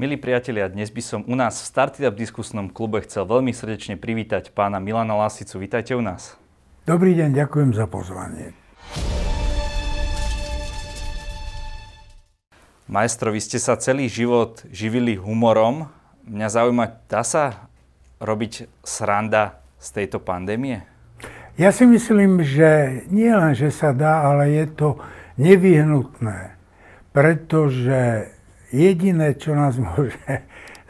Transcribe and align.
Milí 0.00 0.16
priatelia, 0.16 0.72
dnes 0.72 0.88
by 0.88 1.04
som 1.04 1.20
u 1.28 1.36
nás 1.36 1.60
v 1.60 1.68
Startup 1.68 2.16
diskusnom 2.16 2.72
klube 2.72 3.04
chcel 3.04 3.28
veľmi 3.28 3.52
srdečne 3.52 4.00
privítať 4.00 4.48
pána 4.56 4.80
Milana 4.80 5.12
Lasicu. 5.12 5.60
Vítajte 5.60 5.92
u 5.92 6.00
nás. 6.00 6.40
Dobrý 6.88 7.12
deň, 7.12 7.36
ďakujem 7.36 7.76
za 7.76 7.84
pozvanie. 7.84 8.56
Majstro, 12.88 13.36
vy 13.36 13.40
ste 13.44 13.60
sa 13.60 13.76
celý 13.76 14.08
život 14.08 14.64
živili 14.72 15.12
humorom. 15.12 15.92
Mňa 16.24 16.48
zaujíma, 16.48 17.04
dá 17.04 17.20
sa 17.20 17.68
robiť 18.16 18.72
sranda 18.80 19.60
z 19.76 19.88
tejto 19.92 20.24
pandémie? 20.24 20.88
Ja 21.60 21.68
si 21.68 21.84
myslím, 21.84 22.40
že 22.40 23.04
nie 23.12 23.28
len, 23.28 23.52
že 23.52 23.68
sa 23.68 23.92
dá, 23.92 24.24
ale 24.24 24.56
je 24.56 24.72
to 24.72 24.96
nevyhnutné, 25.36 26.56
pretože 27.12 28.32
jediné, 28.72 29.36
čo 29.36 29.52
nás 29.54 29.76
môže 29.76 30.18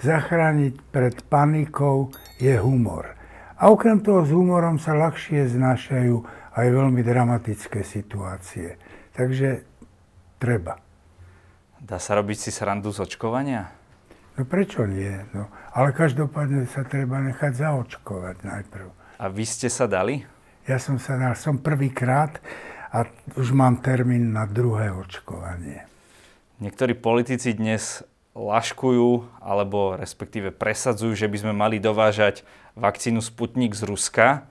zachrániť 0.06 0.79
pred 0.94 1.18
panikou, 1.26 2.14
je 2.38 2.54
humor. 2.57 3.18
A 3.58 3.70
okrem 3.70 4.02
toho 4.02 4.26
s 4.26 4.30
humorom 4.34 4.79
sa 4.79 4.94
ľahšie 4.94 5.46
znášajú 5.46 6.16
aj 6.58 6.66
veľmi 6.66 7.02
dramatické 7.07 7.86
situácie. 7.86 8.74
Takže 9.14 9.62
treba. 10.43 10.82
Dá 11.79 11.98
sa 12.02 12.18
robiť 12.18 12.38
si 12.38 12.50
srandu 12.50 12.90
z 12.90 13.07
očkovania? 13.07 13.71
No 14.35 14.49
prečo 14.49 14.88
nie? 14.88 15.12
No, 15.36 15.46
ale 15.76 15.93
každopádne 15.93 16.64
sa 16.66 16.82
treba 16.82 17.21
nechať 17.21 17.52
zaočkovať 17.52 18.36
najprv. 18.43 18.86
A 19.21 19.29
vy 19.29 19.44
ste 19.44 19.68
sa 19.68 19.86
dali? 19.86 20.24
Ja 20.66 20.80
som 20.82 20.96
sa 20.96 21.14
dal, 21.21 21.36
som 21.36 21.60
prvýkrát 21.60 22.43
a 22.90 23.07
už 23.38 23.54
mám 23.54 23.79
termín 23.85 24.35
na 24.35 24.49
druhé 24.49 24.90
očkovanie. 24.90 25.91
Niektorí 26.62 26.94
politici 26.94 27.58
dnes 27.58 28.07
laškujú 28.39 29.43
alebo 29.43 29.98
respektíve 29.98 30.54
presadzujú, 30.54 31.18
že 31.18 31.26
by 31.26 31.36
sme 31.43 31.52
mali 31.58 31.82
dovážať 31.82 32.46
vakcínu 32.78 33.18
Sputnik 33.18 33.74
z 33.74 33.82
Ruska. 33.82 34.46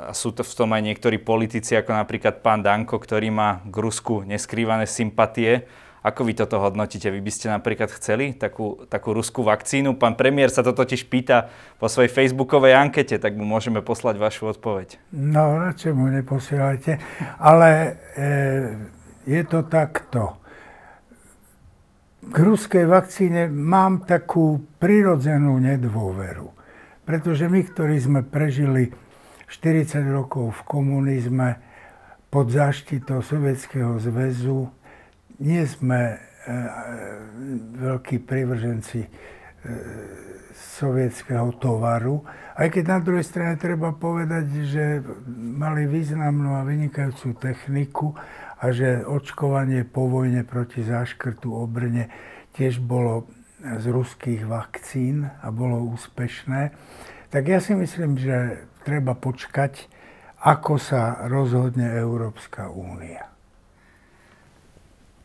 A 0.00 0.16
sú 0.16 0.32
to 0.32 0.40
v 0.40 0.56
tom 0.56 0.72
aj 0.72 0.80
niektorí 0.88 1.20
politici, 1.20 1.76
ako 1.76 1.92
napríklad 1.92 2.40
pán 2.40 2.64
Danko, 2.64 2.96
ktorý 2.96 3.28
má 3.28 3.60
k 3.68 3.76
Rusku 3.76 4.24
neskrývané 4.24 4.88
sympatie. 4.88 5.68
Ako 6.00 6.24
vy 6.24 6.32
toto 6.32 6.56
hodnotíte? 6.56 7.12
Vy 7.12 7.20
by 7.20 7.32
ste 7.36 7.52
napríklad 7.52 7.92
chceli 7.92 8.32
takú, 8.32 8.88
takú 8.88 9.12
ruskú 9.12 9.44
vakcínu? 9.44 10.00
Pán 10.00 10.16
premiér 10.16 10.48
sa 10.48 10.64
to 10.64 10.72
totiž 10.72 11.04
pýta 11.12 11.52
po 11.76 11.92
svojej 11.92 12.08
facebookovej 12.08 12.72
ankete, 12.72 13.20
tak 13.20 13.36
mu 13.36 13.44
môžeme 13.44 13.84
poslať 13.84 14.16
vašu 14.16 14.56
odpoveď. 14.56 14.96
No, 15.12 15.68
radšej 15.68 15.92
mu 15.92 16.08
neposielajte. 16.08 16.96
Ale 17.36 18.00
e, 18.16 18.26
je 19.28 19.42
to 19.44 19.68
takto 19.68 20.47
k 22.28 22.36
ruskej 22.36 22.84
vakcíne 22.84 23.48
mám 23.48 24.04
takú 24.04 24.60
prirodzenú 24.76 25.56
nedôveru. 25.56 26.52
Pretože 27.08 27.48
my, 27.48 27.60
ktorí 27.64 27.96
sme 27.96 28.20
prežili 28.20 28.92
40 29.48 30.04
rokov 30.12 30.60
v 30.60 30.62
komunizme 30.68 31.56
pod 32.28 32.52
záštitou 32.52 33.24
Sovietskeho 33.24 33.96
zväzu, 33.96 34.68
nie 35.40 35.64
sme 35.64 36.00
e, 36.12 36.16
e, 36.16 36.56
veľkí 37.80 38.20
privrženci 38.28 39.00
e, 39.00 39.08
sovietského 40.52 41.54
tovaru. 41.56 42.28
Aj 42.58 42.68
keď 42.68 42.84
na 42.84 42.98
druhej 43.00 43.24
strane 43.24 43.54
treba 43.56 43.94
povedať, 43.94 44.46
že 44.66 44.84
mali 45.32 45.86
významnú 45.86 46.58
a 46.58 46.66
vynikajúcu 46.66 47.38
techniku 47.38 48.12
a 48.58 48.74
že 48.74 49.06
očkovanie 49.06 49.86
po 49.86 50.10
vojne 50.10 50.42
proti 50.42 50.82
záškrtu 50.82 51.50
obrne 51.50 52.10
tiež 52.58 52.82
bolo 52.82 53.30
z 53.58 53.86
ruských 53.90 54.46
vakcín 54.46 55.30
a 55.42 55.50
bolo 55.50 55.82
úspešné, 55.94 56.74
tak 57.30 57.42
ja 57.46 57.58
si 57.58 57.74
myslím, 57.74 58.18
že 58.18 58.66
treba 58.86 59.14
počkať, 59.18 59.90
ako 60.38 60.78
sa 60.78 61.26
rozhodne 61.26 61.86
Európska 61.98 62.70
únia. 62.70 63.26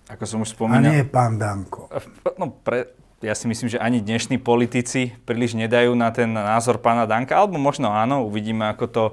Ako 0.10 0.26
som 0.26 0.42
už 0.42 0.54
spomínal... 0.58 0.90
A 0.90 0.96
nie 1.00 1.06
pán 1.06 1.38
Danko. 1.38 1.90
No, 2.38 2.50
pre, 2.52 2.92
ja 3.24 3.34
si 3.38 3.48
myslím, 3.48 3.72
že 3.72 3.80
ani 3.80 4.04
dnešní 4.04 4.42
politici 4.42 5.16
príliš 5.24 5.56
nedajú 5.56 5.96
na 5.96 6.12
ten 6.12 6.34
názor 6.34 6.82
pána 6.84 7.08
Danka, 7.08 7.40
alebo 7.40 7.56
možno 7.56 7.94
áno, 7.94 8.28
uvidíme, 8.28 8.68
ako 8.68 8.86
to 8.90 9.04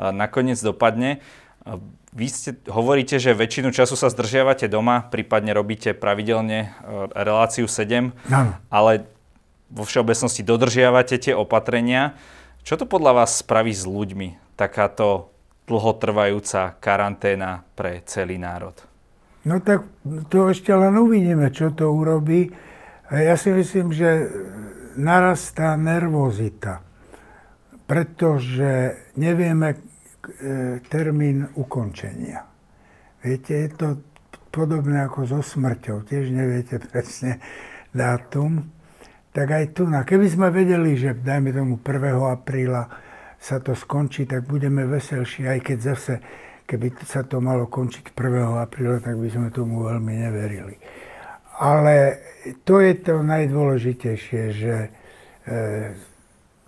nakoniec 0.00 0.56
dopadne. 0.62 1.20
Vy 2.12 2.26
ste, 2.28 2.50
hovoríte, 2.68 3.16
že 3.16 3.32
väčšinu 3.32 3.72
času 3.72 3.96
sa 3.96 4.12
zdržiavate 4.12 4.68
doma, 4.68 5.08
prípadne 5.08 5.56
robíte 5.56 5.96
pravidelne 5.96 6.68
e, 6.68 6.68
reláciu 7.16 7.64
7, 7.64 8.12
no. 8.28 8.40
ale 8.68 9.08
vo 9.72 9.88
všeobecnosti 9.88 10.44
dodržiavate 10.44 11.16
tie 11.16 11.32
opatrenia. 11.32 12.18
Čo 12.66 12.82
to 12.82 12.84
podľa 12.84 13.24
vás 13.24 13.40
spraví 13.40 13.72
s 13.72 13.88
ľuďmi, 13.88 14.58
takáto 14.60 15.32
dlhotrvajúca 15.64 16.76
karanténa 16.82 17.64
pre 17.72 18.04
celý 18.04 18.36
národ? 18.36 18.76
No 19.42 19.58
tak 19.58 19.88
to 20.30 20.52
ešte 20.52 20.70
len 20.70 20.94
uvidíme, 21.00 21.50
čo 21.50 21.72
to 21.74 21.90
urobí. 21.90 22.52
Ja 23.10 23.34
si 23.34 23.50
myslím, 23.50 23.90
že 23.90 24.28
narastá 24.94 25.74
nervozita, 25.74 26.84
pretože 27.88 29.00
nevieme, 29.18 29.80
termín 30.86 31.50
ukončenia. 31.58 32.46
Viete, 33.22 33.54
je 33.54 33.70
to 33.74 33.88
podobné 34.52 35.08
ako 35.08 35.24
so 35.24 35.40
smrťou, 35.40 36.04
tiež 36.04 36.28
neviete 36.28 36.78
presne 36.78 37.40
dátum. 37.96 38.68
Tak 39.32 39.48
aj 39.48 39.64
tu, 39.72 39.88
na, 39.88 40.04
keby 40.04 40.28
sme 40.28 40.52
vedeli, 40.52 40.92
že 40.92 41.16
dajme 41.16 41.56
tomu 41.56 41.80
1. 41.80 41.88
apríla 42.20 42.84
sa 43.40 43.58
to 43.58 43.72
skončí, 43.72 44.28
tak 44.28 44.44
budeme 44.44 44.84
veselší, 44.84 45.48
aj 45.48 45.58
keď 45.64 45.78
zase, 45.80 46.14
keby 46.68 46.92
sa 47.02 47.24
to 47.24 47.40
malo 47.40 47.66
končiť 47.66 48.12
1. 48.12 48.60
apríla, 48.60 49.00
tak 49.00 49.16
by 49.16 49.28
sme 49.32 49.48
tomu 49.48 49.88
veľmi 49.88 50.14
neverili. 50.20 50.76
Ale 51.58 52.20
to 52.62 52.84
je 52.84 52.92
to 53.00 53.24
najdôležitejšie, 53.24 54.42
že 54.52 54.76
e, 54.84 54.90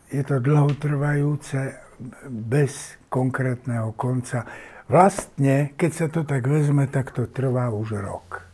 je 0.08 0.22
to 0.24 0.40
dlhotrvajúce 0.40 1.83
bez 2.28 2.98
konkrétneho 3.08 3.94
konca. 3.96 4.46
Vlastne, 4.84 5.72
keď 5.80 5.90
sa 5.92 6.06
to 6.12 6.22
tak 6.28 6.44
vezme, 6.44 6.84
tak 6.86 7.16
to 7.16 7.24
trvá 7.24 7.72
už 7.72 8.04
rok. 8.04 8.44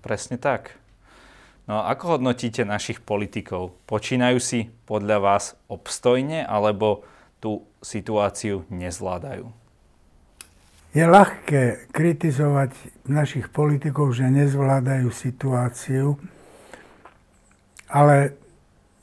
Presne 0.00 0.40
tak. 0.40 0.80
No 1.64 1.80
a 1.80 1.92
ako 1.92 2.16
hodnotíte 2.20 2.64
našich 2.64 3.00
politikov? 3.00 3.76
Počínajú 3.88 4.38
si 4.40 4.68
podľa 4.84 5.18
vás 5.20 5.44
obstojne, 5.68 6.44
alebo 6.44 7.04
tú 7.40 7.64
situáciu 7.80 8.68
nezvládajú? 8.68 9.48
Je 10.94 11.04
ľahké 11.04 11.90
kritizovať 11.90 12.70
našich 13.08 13.50
politikov, 13.50 14.14
že 14.14 14.28
nezvládajú 14.30 15.08
situáciu, 15.10 16.16
ale 17.90 18.36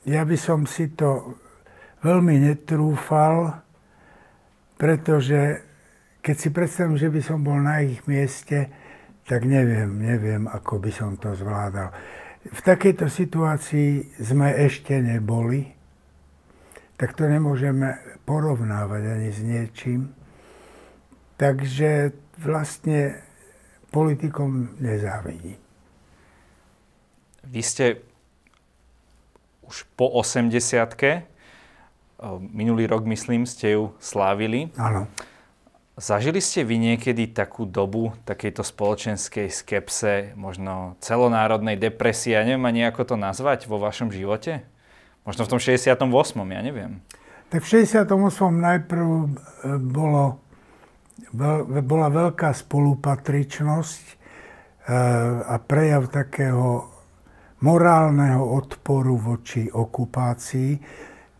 ja 0.02 0.26
by 0.26 0.34
som 0.34 0.66
si 0.66 0.90
to 0.90 1.38
veľmi 2.02 2.42
netrúfal, 2.42 3.61
pretože 4.82 5.62
keď 6.18 6.34
si 6.34 6.48
predstavím, 6.50 6.98
že 6.98 7.06
by 7.06 7.20
som 7.22 7.38
bol 7.38 7.54
na 7.62 7.86
ich 7.86 8.02
mieste, 8.10 8.66
tak 9.30 9.46
neviem, 9.46 9.94
neviem, 9.94 10.50
ako 10.50 10.82
by 10.82 10.90
som 10.90 11.14
to 11.14 11.38
zvládal. 11.38 11.94
V 12.42 12.60
takejto 12.66 13.06
situácii 13.06 14.18
sme 14.18 14.50
ešte 14.50 14.98
neboli, 14.98 15.70
tak 16.98 17.14
to 17.14 17.30
nemôžeme 17.30 17.94
porovnávať 18.26 19.02
ani 19.06 19.30
s 19.30 19.38
niečím. 19.46 20.10
Takže 21.38 22.10
vlastne 22.42 23.22
politikom 23.94 24.82
nezávidí. 24.82 25.54
Vy 27.46 27.62
ste 27.62 28.02
už 29.62 29.86
po 29.94 30.10
80 30.10 31.31
minulý 32.38 32.86
rok, 32.86 33.02
myslím, 33.04 33.44
ste 33.44 33.74
ju 33.74 33.92
slávili. 33.98 34.70
Áno. 34.78 35.10
Zažili 35.92 36.40
ste 36.40 36.64
vy 36.64 36.80
niekedy 36.80 37.36
takú 37.36 37.68
dobu 37.68 38.16
takejto 38.24 38.64
spoločenskej 38.64 39.52
skepse, 39.52 40.32
možno 40.40 40.96
celonárodnej 41.04 41.76
depresie, 41.76 42.32
ja 42.32 42.48
neviem 42.48 42.64
ani 42.64 42.88
ako 42.88 43.12
to 43.12 43.16
nazvať 43.20 43.68
vo 43.68 43.76
vašom 43.76 44.08
živote? 44.08 44.64
Možno 45.28 45.44
v 45.44 45.50
tom 45.52 45.60
68. 45.60 46.00
ja 46.48 46.60
neviem. 46.64 47.04
Tak 47.52 47.60
v 47.60 47.84
68. 47.84 48.08
najprv 48.56 49.04
e, 49.04 49.26
bolo, 49.84 50.40
bola 51.84 52.08
veľká 52.08 52.56
spolupatričnosť 52.56 54.04
e, 54.08 54.14
a 55.44 55.60
prejav 55.60 56.08
takého 56.08 56.88
morálneho 57.60 58.42
odporu 58.42 59.20
voči 59.20 59.68
okupácii 59.68 60.72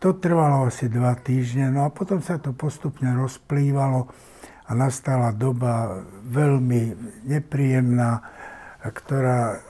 to 0.03 0.19
trvalo 0.19 0.67
asi 0.67 0.91
dva 0.91 1.15
týždne, 1.15 1.71
no 1.71 1.87
a 1.87 1.89
potom 1.95 2.19
sa 2.19 2.35
to 2.35 2.51
postupne 2.51 3.07
rozplývalo 3.15 4.11
a 4.67 4.71
nastala 4.75 5.31
doba 5.31 6.03
veľmi 6.27 6.91
nepríjemná, 7.23 8.19
ktorá 8.83 9.63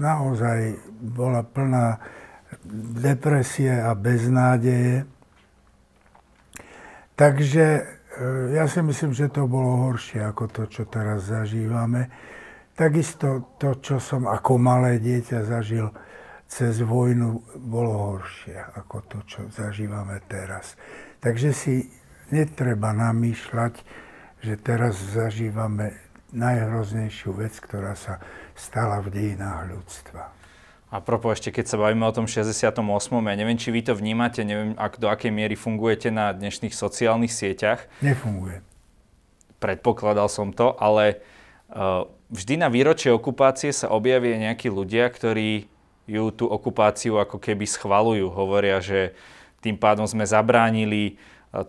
naozaj 0.00 0.80
bola 1.00 1.44
plná 1.44 2.00
depresie 2.96 3.72
a 3.72 3.92
beznádeje. 3.92 5.04
Takže 7.14 7.64
e, 7.64 7.82
ja 8.56 8.64
si 8.66 8.80
myslím, 8.82 9.12
že 9.14 9.30
to 9.30 9.46
bolo 9.46 9.90
horšie 9.90 10.24
ako 10.24 10.44
to, 10.50 10.62
čo 10.66 10.82
teraz 10.88 11.30
zažívame. 11.30 12.10
Takisto 12.74 13.54
to, 13.60 13.78
čo 13.78 14.02
som 14.02 14.26
ako 14.26 14.58
malé 14.58 14.98
dieťa 14.98 15.46
zažil 15.46 15.94
cez 16.48 16.80
vojnu, 16.80 17.42
bolo 17.58 18.14
horšie 18.14 18.56
ako 18.78 18.96
to, 19.10 19.18
čo 19.26 19.40
zažívame 19.50 20.20
teraz. 20.30 20.78
Takže 21.18 21.50
si 21.56 21.88
netreba 22.30 22.92
namýšľať, 22.92 23.74
že 24.44 24.54
teraz 24.60 25.00
zažívame 25.00 25.96
najhroznejšiu 26.34 27.30
vec, 27.32 27.54
ktorá 27.62 27.94
sa 27.96 28.20
stala 28.52 29.00
v 29.00 29.08
dejinách 29.14 29.70
ľudstva. 29.70 30.22
A 30.94 31.02
propos 31.02 31.42
ešte, 31.42 31.50
keď 31.50 31.74
sa 31.74 31.80
bavíme 31.80 32.06
o 32.06 32.14
tom 32.14 32.30
68. 32.30 32.78
Ja 32.78 33.34
neviem, 33.34 33.58
či 33.58 33.74
vy 33.74 33.82
to 33.82 33.98
vnímate, 33.98 34.46
neviem, 34.46 34.78
ak, 34.78 35.02
do 35.02 35.10
akej 35.10 35.34
miery 35.34 35.58
fungujete 35.58 36.14
na 36.14 36.30
dnešných 36.30 36.70
sociálnych 36.70 37.34
sieťach. 37.34 37.90
Nefunguje. 37.98 38.62
Predpokladal 39.58 40.30
som 40.30 40.54
to, 40.54 40.70
ale 40.78 41.18
uh, 41.72 42.06
vždy 42.30 42.62
na 42.62 42.70
výročie 42.70 43.10
okupácie 43.10 43.74
sa 43.74 43.90
objavia 43.90 44.38
nejakí 44.38 44.70
ľudia, 44.70 45.10
ktorí 45.10 45.66
ju 46.04 46.30
tú 46.32 46.44
okupáciu 46.48 47.16
ako 47.20 47.40
keby 47.40 47.64
schvalujú. 47.64 48.28
Hovoria, 48.32 48.80
že 48.80 49.16
tým 49.64 49.80
pádom 49.80 50.04
sme 50.04 50.28
zabránili 50.28 51.16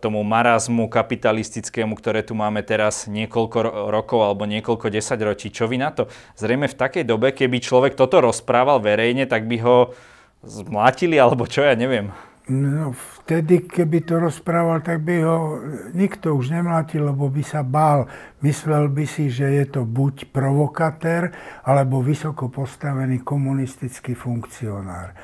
tomu 0.02 0.26
marazmu 0.26 0.90
kapitalistickému, 0.90 1.94
ktoré 1.94 2.26
tu 2.26 2.34
máme 2.34 2.66
teraz 2.66 3.06
niekoľko 3.06 3.90
rokov 3.94 4.20
alebo 4.26 4.50
niekoľko 4.50 4.90
desaťročí. 4.90 5.54
Čo 5.54 5.70
vy 5.70 5.78
na 5.78 5.94
to? 5.94 6.10
Zrejme 6.34 6.66
v 6.66 6.74
takej 6.74 7.06
dobe, 7.06 7.30
keby 7.30 7.62
človek 7.62 7.94
toto 7.94 8.18
rozprával 8.18 8.82
verejne, 8.82 9.30
tak 9.30 9.46
by 9.46 9.62
ho 9.62 9.94
zmlátili 10.42 11.22
alebo 11.22 11.46
čo, 11.46 11.62
ja 11.62 11.78
neviem. 11.78 12.10
No, 12.46 12.94
vtedy, 12.94 13.66
keby 13.66 14.06
to 14.06 14.22
rozprával, 14.22 14.86
tak 14.86 15.02
by 15.02 15.16
ho 15.26 15.58
nikto 15.98 16.38
už 16.38 16.54
nemlátil, 16.54 17.10
lebo 17.10 17.26
by 17.26 17.42
sa 17.42 17.66
bál. 17.66 18.06
Myslel 18.46 18.86
by 18.94 19.06
si, 19.10 19.34
že 19.34 19.50
je 19.50 19.66
to 19.66 19.82
buď 19.82 20.30
provokatér, 20.30 21.34
alebo 21.66 22.06
vysoko 22.06 22.54
postavený 22.54 23.26
komunistický 23.26 24.14
funkcionár. 24.14 25.18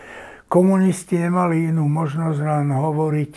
Komunisti 0.49 1.21
nemali 1.21 1.69
inú 1.69 1.85
možnosť 1.85 2.39
len 2.41 2.73
hovoriť 2.73 3.33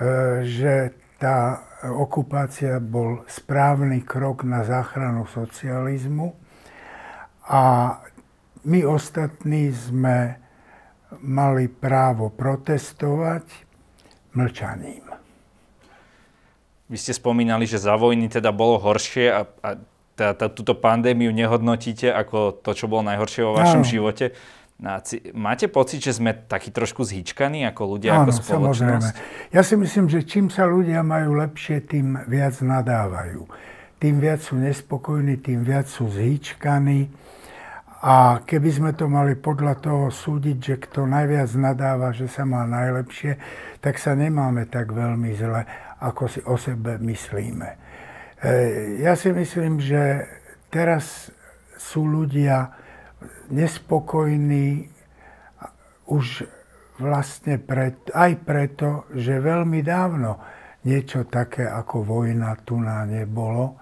E, 0.00 0.40
že 0.48 0.96
tá 1.20 1.60
okupácia 1.84 2.80
bol 2.80 3.28
správny 3.28 4.00
krok 4.00 4.48
na 4.48 4.64
záchranu 4.64 5.28
socializmu 5.28 6.32
a 7.44 7.60
my 8.64 8.80
ostatní 8.88 9.68
sme 9.68 10.40
mali 11.18 11.66
právo 11.66 12.30
protestovať 12.30 13.44
mlčaním. 14.38 15.10
Vy 16.90 16.96
ste 16.98 17.14
spomínali, 17.14 17.66
že 17.66 17.78
za 17.78 17.94
vojny 17.94 18.26
teda 18.26 18.50
bolo 18.50 18.78
horšie 18.78 19.26
a, 19.30 19.46
a 19.62 19.68
tá, 20.18 20.34
tá, 20.34 20.46
túto 20.50 20.74
pandémiu 20.74 21.30
nehodnotíte 21.30 22.10
ako 22.10 22.60
to, 22.60 22.74
čo 22.74 22.90
bolo 22.90 23.06
najhoršie 23.06 23.46
vo 23.46 23.54
vašom 23.56 23.86
Áno. 23.86 23.88
živote. 23.88 24.34
Máte 25.36 25.68
pocit, 25.68 26.00
že 26.00 26.16
sme 26.16 26.32
takí 26.32 26.72
trošku 26.72 27.04
zhýčkaní 27.04 27.68
ako 27.68 27.96
ľudia, 27.96 28.16
Áno, 28.16 28.28
ako 28.28 28.42
spoločnosť? 28.42 29.12
Samozrejme. 29.12 29.52
Ja 29.52 29.62
si 29.62 29.74
myslím, 29.76 30.06
že 30.08 30.20
čím 30.24 30.48
sa 30.48 30.64
ľudia 30.66 31.04
majú 31.04 31.36
lepšie, 31.36 31.84
tým 31.84 32.16
viac 32.26 32.58
nadávajú. 32.58 33.44
Tým 34.00 34.16
viac 34.16 34.40
sú 34.40 34.56
nespokojní, 34.56 35.36
tým 35.44 35.60
viac 35.60 35.84
sú 35.84 36.08
zhýčkaní. 36.08 37.12
A 38.00 38.40
keby 38.48 38.70
sme 38.72 38.90
to 38.96 39.12
mali 39.12 39.36
podľa 39.36 39.76
toho 39.76 40.04
súdiť, 40.08 40.56
že 40.56 40.76
kto 40.88 41.04
najviac 41.04 41.52
nadáva, 41.60 42.16
že 42.16 42.32
sa 42.32 42.48
má 42.48 42.64
najlepšie, 42.64 43.36
tak 43.84 44.00
sa 44.00 44.16
nemáme 44.16 44.64
tak 44.72 44.88
veľmi 44.88 45.36
zle, 45.36 45.68
ako 46.00 46.22
si 46.24 46.40
o 46.48 46.56
sebe 46.56 46.96
myslíme. 46.96 47.68
E, 47.70 47.76
ja 49.04 49.12
si 49.12 49.28
myslím, 49.36 49.84
že 49.84 50.24
teraz 50.72 51.28
sú 51.76 52.08
ľudia 52.08 52.72
nespokojní 53.52 54.88
už 56.08 56.48
vlastne 57.00 57.56
pred, 57.56 57.96
aj 58.12 58.32
preto, 58.44 59.08
že 59.16 59.40
veľmi 59.40 59.80
dávno 59.80 60.40
niečo 60.84 61.28
také 61.28 61.64
ako 61.68 62.04
vojna 62.04 62.56
tu 62.64 62.80
na 62.80 63.04
nebolo. 63.04 63.79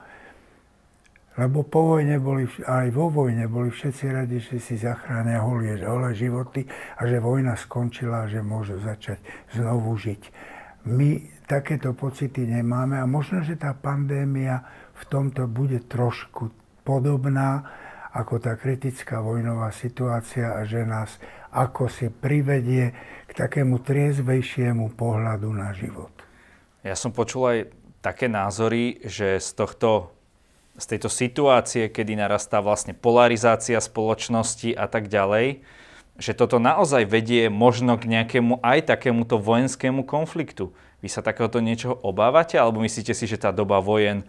Lebo 1.38 1.62
po 1.62 1.94
vojne 1.94 2.18
boli, 2.18 2.50
aj 2.66 2.90
vo 2.90 3.06
vojne 3.14 3.46
boli 3.46 3.70
všetci 3.70 4.04
radi, 4.10 4.42
že 4.42 4.58
si 4.58 4.74
zachránia 4.74 5.38
holé, 5.38 5.78
holé 5.78 6.10
životy 6.10 6.66
a 6.98 7.06
že 7.06 7.22
vojna 7.22 7.54
skončila 7.54 8.26
a 8.26 8.30
že 8.30 8.42
môžu 8.42 8.82
začať 8.82 9.22
znovu 9.54 9.94
žiť. 9.94 10.22
My 10.90 11.22
takéto 11.46 11.94
pocity 11.94 12.42
nemáme 12.42 12.98
a 12.98 13.06
možno, 13.06 13.46
že 13.46 13.54
tá 13.54 13.70
pandémia 13.70 14.66
v 14.98 15.04
tomto 15.06 15.46
bude 15.46 15.86
trošku 15.86 16.50
podobná, 16.82 17.62
ako 18.10 18.42
tá 18.42 18.58
kritická 18.58 19.22
vojnová 19.22 19.70
situácia 19.70 20.58
a 20.58 20.66
že 20.66 20.82
nás 20.82 21.22
ako 21.54 21.86
si 21.86 22.10
privedie 22.10 22.92
k 23.24 23.32
takému 23.32 23.78
triezvejšiemu 23.80 24.90
pohľadu 24.98 25.48
na 25.54 25.70
život. 25.70 26.12
Ja 26.82 26.98
som 26.98 27.14
počul 27.14 27.42
aj 27.46 27.58
také 28.02 28.26
názory, 28.26 29.00
že 29.04 29.38
z, 29.38 29.48
tohto, 29.54 30.17
z 30.78 30.84
tejto 30.86 31.10
situácie, 31.10 31.90
kedy 31.90 32.14
narastá 32.14 32.62
vlastne 32.62 32.94
polarizácia 32.94 33.82
spoločnosti 33.82 34.78
a 34.78 34.86
tak 34.86 35.10
ďalej, 35.10 35.66
že 36.18 36.32
toto 36.34 36.62
naozaj 36.62 37.06
vedie 37.06 37.50
možno 37.50 37.98
k 37.98 38.06
nejakému 38.06 38.62
aj 38.62 38.94
takémuto 38.94 39.38
vojenskému 39.38 40.06
konfliktu. 40.06 40.70
Vy 41.02 41.10
sa 41.10 41.22
takéhoto 41.22 41.62
niečoho 41.62 41.94
obávate, 42.02 42.58
alebo 42.58 42.82
myslíte 42.82 43.14
si, 43.14 43.26
že 43.26 43.38
tá 43.38 43.54
doba 43.54 43.78
vojen 43.78 44.26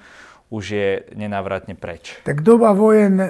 už 0.49 0.65
je 0.73 0.89
nenávratne 1.13 1.77
preč. 1.77 2.17
Tak 2.25 2.41
doba 2.41 2.73
vojen 2.73 3.21
e, 3.21 3.29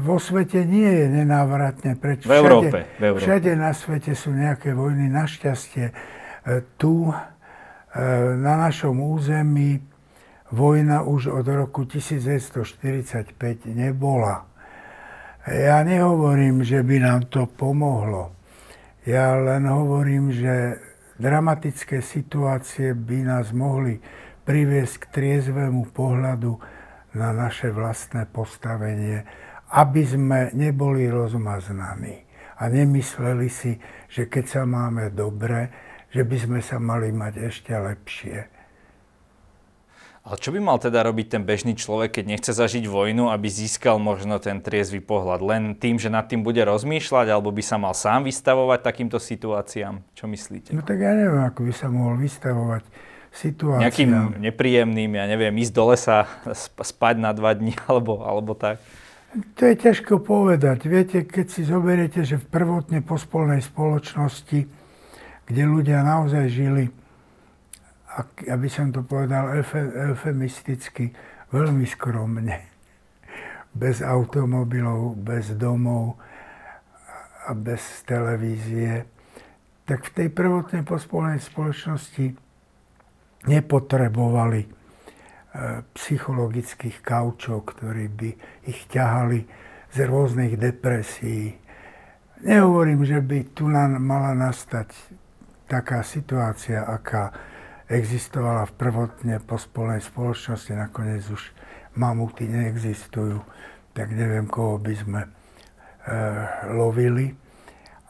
vo 0.00 0.16
svete 0.16 0.64
nie 0.64 0.88
je 0.88 1.06
nenávratne 1.12 1.92
preč. 2.00 2.24
V 2.24 2.32
Európe, 2.32 2.88
v 2.96 3.04
Európe. 3.12 3.28
Všade 3.28 3.52
na 3.52 3.76
svete 3.76 4.16
sú 4.16 4.32
nejaké 4.32 4.72
vojny. 4.72 5.12
Našťastie 5.12 5.92
e, 5.92 5.94
tu 6.80 7.12
e, 7.12 7.16
na 8.40 8.56
našom 8.56 8.96
území 8.96 9.76
vojna 10.54 11.02
už 11.02 11.34
od 11.34 11.46
roku 11.50 11.82
1945 11.82 13.34
nebola. 13.74 14.46
Ja 15.44 15.82
nehovorím, 15.82 16.62
že 16.62 16.80
by 16.80 16.96
nám 17.02 17.20
to 17.28 17.50
pomohlo. 17.50 18.32
Ja 19.04 19.36
len 19.36 19.68
hovorím, 19.68 20.32
že 20.32 20.80
dramatické 21.20 22.00
situácie 22.00 22.96
by 22.96 23.18
nás 23.28 23.52
mohli 23.52 24.00
priviesť 24.48 24.94
k 25.04 25.04
triezvému 25.12 25.92
pohľadu 25.92 26.56
na 27.18 27.34
naše 27.36 27.68
vlastné 27.68 28.24
postavenie, 28.30 29.26
aby 29.74 30.02
sme 30.06 30.54
neboli 30.56 31.10
rozmaznaní 31.10 32.24
a 32.56 32.70
nemysleli 32.70 33.48
si, 33.50 33.76
že 34.08 34.30
keď 34.30 34.44
sa 34.46 34.62
máme 34.64 35.10
dobre, 35.10 35.68
že 36.14 36.22
by 36.22 36.36
sme 36.38 36.60
sa 36.62 36.78
mali 36.78 37.10
mať 37.10 37.34
ešte 37.42 37.74
lepšie. 37.74 38.63
Ale 40.24 40.40
čo 40.40 40.56
by 40.56 40.60
mal 40.64 40.80
teda 40.80 41.04
robiť 41.04 41.36
ten 41.36 41.42
bežný 41.44 41.76
človek, 41.76 42.16
keď 42.16 42.24
nechce 42.24 42.56
zažiť 42.56 42.88
vojnu, 42.88 43.28
aby 43.28 43.44
získal 43.44 44.00
možno 44.00 44.40
ten 44.40 44.56
triezvy 44.64 45.04
pohľad? 45.04 45.44
Len 45.44 45.62
tým, 45.76 46.00
že 46.00 46.08
nad 46.08 46.24
tým 46.24 46.40
bude 46.40 46.64
rozmýšľať, 46.64 47.28
alebo 47.28 47.52
by 47.52 47.60
sa 47.60 47.76
mal 47.76 47.92
sám 47.92 48.24
vystavovať 48.24 48.80
takýmto 48.80 49.20
situáciám? 49.20 50.00
Čo 50.16 50.24
myslíte? 50.32 50.72
No 50.72 50.80
tak 50.80 51.04
ja 51.04 51.12
neviem, 51.12 51.44
ako 51.44 51.68
by 51.68 51.72
sa 51.76 51.92
mohol 51.92 52.16
vystavovať 52.16 52.88
situácia. 53.36 53.84
Nejakým 53.84 54.40
nepríjemným, 54.40 55.12
ja 55.12 55.28
neviem, 55.28 55.52
ísť 55.60 55.72
do 55.76 55.84
lesa, 55.92 56.24
spať 56.80 57.20
na 57.20 57.36
dva 57.36 57.52
dní 57.52 57.76
alebo, 57.90 58.24
alebo 58.24 58.56
tak? 58.56 58.80
To 59.60 59.62
je 59.68 59.76
ťažko 59.76 60.24
povedať. 60.24 60.88
Viete, 60.88 61.28
keď 61.28 61.46
si 61.52 61.68
zoberiete, 61.68 62.24
že 62.24 62.40
v 62.40 62.48
prvotne 62.48 63.04
pospolnej 63.04 63.60
spoločnosti, 63.60 64.60
kde 65.44 65.62
ľudia 65.68 66.00
naozaj 66.00 66.48
žili, 66.48 66.88
aby 68.46 68.68
som 68.70 68.94
to 68.94 69.02
povedal 69.02 69.50
eufemisticky, 70.10 71.10
veľmi 71.50 71.86
skromne, 71.86 72.56
bez 73.82 74.04
automobilov, 74.04 75.18
bez 75.18 75.54
domov 75.58 76.18
a 77.44 77.52
bez 77.52 78.06
televízie, 78.06 79.04
tak 79.84 80.00
v 80.08 80.14
tej 80.16 80.28
prvotnej 80.32 80.86
pospolnej 80.86 81.42
spoločnosti 81.42 82.32
nepotrebovali 83.44 84.62
e, 84.64 84.68
psychologických 85.92 87.04
kaučov, 87.04 87.68
ktorí 87.76 88.08
by 88.08 88.30
ich 88.64 88.88
ťahali 88.88 89.44
z 89.92 89.96
rôznych 90.08 90.56
depresí. 90.56 91.52
Nehovorím, 92.40 93.04
že 93.04 93.20
by 93.20 93.38
tu 93.52 93.68
mala 93.68 94.32
nastať 94.32 94.88
taká 95.68 96.00
situácia, 96.00 96.84
aká 96.84 97.53
existovala 97.88 98.64
v 98.70 98.76
prvotne 98.80 99.36
pospolnej 99.44 100.00
spoločnosti, 100.00 100.72
nakoniec 100.72 101.24
už 101.28 101.52
mamuty 101.94 102.48
neexistujú, 102.48 103.44
tak 103.92 104.10
neviem, 104.10 104.48
koho 104.48 104.80
by 104.80 104.94
sme 104.96 105.20
lovili. 106.74 107.32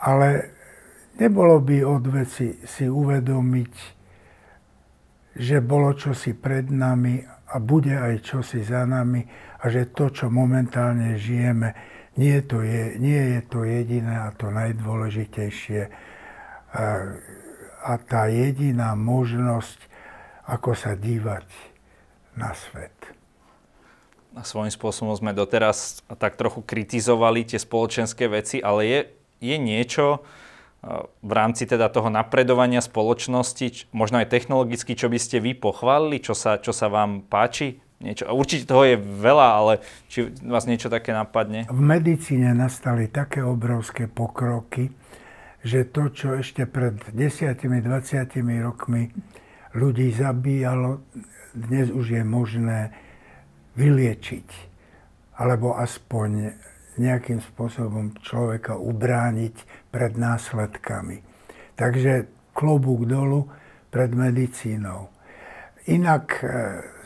Ale 0.05 0.29
nebolo 1.21 1.61
by 1.61 1.77
od 1.85 2.05
veci 2.11 2.61
si 2.65 2.87
uvedomiť, 2.87 3.75
že 5.35 5.59
bolo 5.59 5.95
čosi 5.95 6.35
pred 6.39 6.71
nami 6.71 7.19
a 7.27 7.57
bude 7.59 7.95
aj 7.95 8.23
čosi 8.23 8.63
za 8.63 8.87
nami 8.87 9.23
a 9.63 9.65
že 9.67 9.91
to, 9.91 10.11
čo 10.11 10.31
momentálne 10.31 11.19
žijeme, 11.19 11.75
nie, 12.15 12.39
to 12.47 12.63
je, 12.63 12.95
nie 13.03 13.35
je 13.35 13.41
to 13.51 13.67
jediné 13.67 14.15
a 14.23 14.31
to 14.31 14.47
najdôležitejšie 14.55 15.91
a, 15.91 15.91
a 17.85 18.01
tá 18.01 18.33
jediná 18.33 18.97
možnosť, 18.97 19.77
ako 20.49 20.73
sa 20.73 20.97
dívať 20.97 21.45
na 22.33 22.57
svet. 22.57 22.97
A 24.35 24.43
svojím 24.43 24.73
spôsobom 24.73 25.15
sme 25.15 25.37
doteraz 25.37 26.03
tak 26.17 26.41
trochu 26.41 26.65
kritizovali 26.65 27.45
tie 27.45 27.61
spoločenské 27.61 28.27
veci, 28.27 28.59
ale 28.59 28.81
je, 28.89 29.01
je 29.39 29.57
niečo 29.61 30.25
v 31.25 31.33
rámci 31.33 31.65
teda 31.65 31.89
toho 31.89 32.13
napredovania 32.13 32.85
spoločnosti, 32.85 33.89
možno 33.97 34.21
aj 34.21 34.29
technologicky, 34.29 34.93
čo 34.93 35.09
by 35.09 35.17
ste 35.17 35.41
vy 35.41 35.57
pochválili, 35.57 36.21
čo 36.21 36.37
sa, 36.37 36.61
čo 36.61 36.77
sa 36.77 36.93
vám 36.93 37.25
páči? 37.25 37.81
Niečo, 38.05 38.29
určite 38.29 38.69
toho 38.69 38.85
je 38.85 39.01
veľa, 39.01 39.49
ale 39.65 39.73
či 40.13 40.29
vás 40.45 40.69
niečo 40.69 40.93
také 40.93 41.17
napadne? 41.17 41.65
V 41.73 41.81
medicíne 41.81 42.53
nastali 42.53 43.09
také 43.09 43.41
obrovské 43.41 44.11
pokroky, 44.11 44.93
že 45.65 45.89
to, 45.89 46.13
čo 46.13 46.37
ešte 46.37 46.69
pred 46.69 47.01
10-20 47.17 47.65
rokmi 48.61 49.09
ľudí 49.73 50.13
zabíjalo, 50.13 51.01
dnes 51.57 51.89
už 51.89 52.21
je 52.21 52.23
možné 52.23 52.93
vyliečiť. 53.75 54.49
Alebo 55.41 55.75
aspoň 55.75 56.53
nejakým 57.01 57.43
spôsobom 57.43 58.15
človeka 58.23 58.79
ubrániť 58.79 59.89
pred 59.91 60.15
následkami. 60.15 61.25
Takže 61.75 62.31
klobúk 62.55 63.09
dolu 63.09 63.51
pred 63.91 64.15
medicínou. 64.15 65.11
Inak 65.91 66.39
e, 66.39 66.47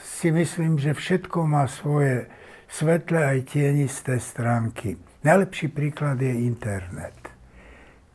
si 0.03 0.29
myslím, 0.29 0.77
že 0.77 0.93
všetko 0.93 1.49
má 1.49 1.65
svoje 1.67 2.29
svetlé 2.69 3.39
aj 3.39 3.39
tienisté 3.49 4.21
stránky. 4.21 5.01
Najlepší 5.25 5.73
príklad 5.73 6.21
je 6.21 6.37
internet. 6.37 7.28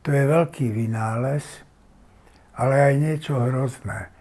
To 0.04 0.12
je 0.12 0.24
veľký 0.28 0.68
vynález, 0.68 1.64
ale 2.60 2.92
aj 2.92 2.94
niečo 3.00 3.40
hrozné. 3.40 4.12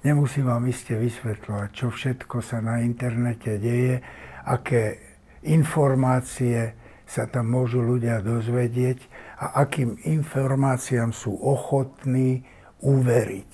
Nemusím 0.00 0.48
vám 0.48 0.64
iste 0.72 0.96
vysvetľovať, 0.96 1.68
čo 1.76 1.92
všetko 1.92 2.40
sa 2.40 2.64
na 2.64 2.80
internete 2.80 3.60
deje, 3.60 4.00
aké 4.48 4.96
informácie 5.44 6.72
sa 7.04 7.28
tam 7.28 7.52
môžu 7.52 7.84
ľudia 7.84 8.24
dozvedieť 8.24 9.04
a 9.44 9.60
akým 9.68 10.00
informáciám 10.00 11.12
sú 11.12 11.36
ochotní 11.36 12.40
uveriť. 12.80 13.52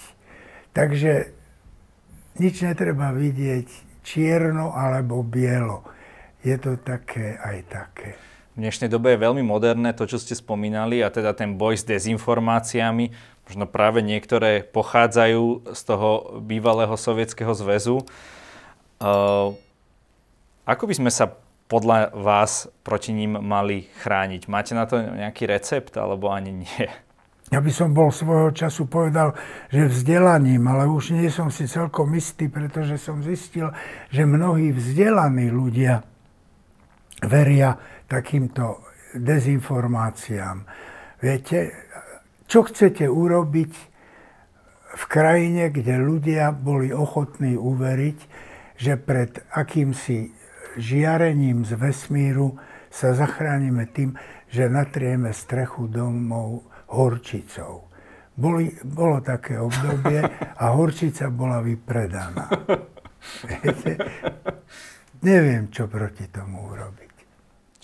Takže 0.71 1.13
nič 2.39 2.63
netreba 2.63 3.11
vidieť 3.11 3.67
čierno 4.07 4.71
alebo 4.71 5.27
bielo. 5.27 5.83
Je 6.47 6.55
to 6.63 6.79
také 6.79 7.35
aj 7.35 7.59
také. 7.67 8.26
V 8.57 8.65
dnešnej 8.65 8.89
dobe 8.89 9.13
je 9.13 9.21
veľmi 9.21 9.45
moderné 9.45 9.93
to, 9.93 10.09
čo 10.09 10.17
ste 10.17 10.33
spomínali, 10.33 11.05
a 11.05 11.13
teda 11.13 11.37
ten 11.37 11.61
boj 11.61 11.77
s 11.77 11.85
dezinformáciami. 11.85 13.13
Možno 13.45 13.69
práve 13.69 14.01
niektoré 14.01 14.65
pochádzajú 14.65 15.77
z 15.77 15.81
toho 15.85 16.41
bývalého 16.41 16.97
sovietského 16.97 17.53
zväzu. 17.53 18.01
Uh, 18.97 19.53
ako 20.65 20.89
by 20.89 20.95
sme 20.97 21.13
sa 21.13 21.37
podľa 21.69 22.17
vás 22.17 22.73
proti 22.81 23.13
ním 23.13 23.37
mali 23.37 23.93
chrániť? 24.01 24.49
Máte 24.49 24.73
na 24.73 24.89
to 24.89 25.05
nejaký 25.05 25.45
recept, 25.45 25.93
alebo 26.01 26.33
ani 26.33 26.65
nie? 26.65 26.89
Ja 27.53 27.61
by 27.61 27.69
som 27.69 27.93
bol 27.93 28.09
svojho 28.09 28.57
času 28.57 28.89
povedal, 28.89 29.37
že 29.69 29.85
vzdelaním, 29.85 30.65
ale 30.65 30.89
už 30.89 31.13
nie 31.13 31.29
som 31.29 31.53
si 31.53 31.69
celkom 31.69 32.09
istý, 32.17 32.49
pretože 32.49 32.97
som 32.97 33.21
zistil, 33.21 33.69
že 34.09 34.25
mnohí 34.25 34.73
vzdelaní 34.73 35.53
ľudia 35.53 36.09
veria 37.21 37.77
takýmto 38.07 38.83
dezinformáciám. 39.15 40.67
Viete, 41.23 41.73
čo 42.47 42.63
chcete 42.67 43.07
urobiť 43.11 43.73
v 44.97 45.05
krajine, 45.11 45.69
kde 45.69 46.01
ľudia 46.01 46.55
boli 46.55 46.95
ochotní 46.95 47.59
uveriť, 47.59 48.19
že 48.77 48.97
pred 49.01 49.41
akýmsi 49.53 50.33
žiarením 50.77 51.65
z 51.65 51.73
vesmíru 51.77 52.61
sa 52.93 53.13
zachránime 53.17 53.89
tým, 53.93 54.17
že 54.49 54.69
natrieme 54.73 55.33
strechu 55.33 55.89
domov 55.89 56.65
horčicou. 56.93 57.89
Boli, 58.37 58.69
bolo 58.85 59.25
také 59.25 59.57
obdobie 59.57 60.21
a 60.61 60.65
horčica 60.77 61.33
bola 61.33 61.65
vypredaná. 61.65 62.47
Viete? 63.49 63.97
Neviem, 65.25 65.73
čo 65.73 65.89
proti 65.89 66.29
tomu 66.29 66.69
urobiť. 66.69 67.06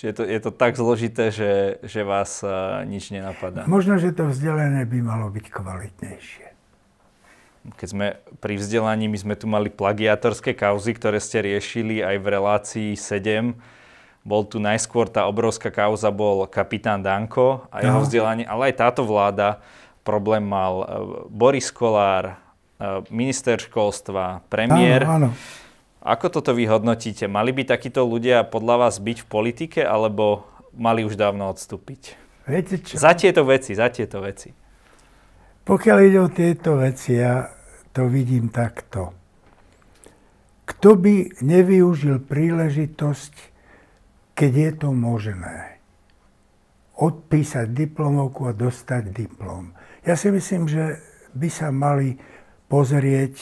Čiže 0.02 0.11
je 0.11 0.16
to, 0.18 0.25
je 0.26 0.40
to 0.42 0.50
tak 0.50 0.75
zložité, 0.75 1.30
že, 1.30 1.78
že 1.87 2.02
vás 2.02 2.42
uh, 2.42 2.82
nič 2.82 3.14
nenapadá. 3.14 3.71
Možno, 3.71 4.02
že 4.02 4.11
to 4.11 4.26
vzdelanie 4.26 4.82
by 4.82 4.99
malo 4.99 5.30
byť 5.30 5.47
kvalitnejšie. 5.47 6.47
Keď 7.78 7.87
sme 7.87 8.18
pri 8.42 8.59
vzdelaní, 8.59 9.06
my 9.06 9.14
sme 9.14 9.38
tu 9.38 9.47
mali 9.47 9.71
plagiátorské 9.71 10.59
kauzy, 10.59 10.99
ktoré 10.99 11.23
ste 11.23 11.47
riešili 11.47 12.02
aj 12.02 12.18
v 12.18 12.26
relácii 12.26 12.90
7 12.99 13.54
bol 14.23 14.47
tu 14.47 14.62
najskôr 14.62 15.11
tá 15.11 15.26
obrovská 15.26 15.75
kauza, 15.75 16.14
bol 16.14 16.47
kapitán 16.47 17.02
Danko 17.02 17.66
a 17.75 17.82
jeho 17.82 17.99
no. 17.99 18.06
vzdelanie, 18.06 18.47
ale 18.47 18.71
aj 18.71 18.75
táto 18.78 19.02
vláda 19.02 19.59
problém 20.06 20.47
mal 20.47 20.75
e, 20.82 20.85
Boris 21.26 21.75
Kolár, 21.75 22.30
e, 22.30 22.35
minister 23.11 23.59
školstva, 23.59 24.47
premiér. 24.47 25.02
Áno, 25.06 25.35
áno. 25.35 25.62
Ako 26.02 26.35
toto 26.35 26.50
vy 26.50 26.66
hodnotíte? 26.66 27.30
Mali 27.30 27.54
by 27.54 27.62
takíto 27.62 28.02
ľudia 28.02 28.42
podľa 28.42 28.87
vás 28.87 28.99
byť 28.99 29.23
v 29.23 29.30
politike, 29.30 29.80
alebo 29.87 30.42
mali 30.75 31.06
už 31.06 31.14
dávno 31.14 31.47
odstúpiť? 31.47 32.18
Viete 32.50 32.82
čo? 32.82 32.99
Za 32.99 33.14
tieto 33.14 33.47
veci, 33.47 33.78
za 33.78 33.87
tieto 33.87 34.18
veci. 34.18 34.50
Pokiaľ 35.62 35.99
ide 36.02 36.18
o 36.18 36.28
tieto 36.28 36.75
veci, 36.82 37.23
ja 37.23 37.47
to 37.94 38.11
vidím 38.11 38.50
takto. 38.50 39.14
Kto 40.66 40.99
by 40.99 41.38
nevyužil 41.38 42.18
príležitosť 42.26 43.52
keď 44.42 44.52
je 44.56 44.71
to 44.75 44.88
možné, 44.90 45.78
odpísať 46.97 47.71
diplomovku 47.73 48.49
a 48.49 48.56
dostať 48.56 49.12
diplom. 49.12 49.71
Ja 50.02 50.16
si 50.16 50.32
myslím, 50.32 50.66
že 50.66 50.99
by 51.37 51.49
sa 51.49 51.68
mali 51.71 52.18
pozrieť 52.68 53.38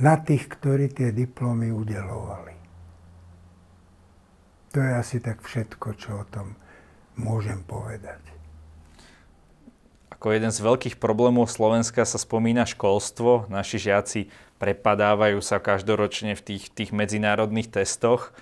na 0.00 0.14
tých, 0.20 0.48
ktorí 0.48 0.92
tie 0.92 1.12
diplomy 1.12 1.72
udelovali. 1.72 2.54
To 4.76 4.78
je 4.84 4.92
asi 4.92 5.16
tak 5.24 5.40
všetko, 5.40 5.86
čo 5.96 6.20
o 6.20 6.24
tom 6.28 6.52
môžem 7.16 7.64
povedať. 7.64 8.20
Ako 10.12 10.32
jeden 10.32 10.52
z 10.52 10.60
veľkých 10.60 10.96
problémov 11.00 11.48
Slovenska 11.48 12.04
sa 12.04 12.20
spomína 12.20 12.68
školstvo. 12.68 13.48
Naši 13.48 13.88
žiaci 13.88 14.20
prepadávajú 14.60 15.40
sa 15.40 15.60
každoročne 15.60 16.36
v 16.36 16.44
tých, 16.44 16.72
tých 16.72 16.90
medzinárodných 16.92 17.72
testoch 17.72 18.36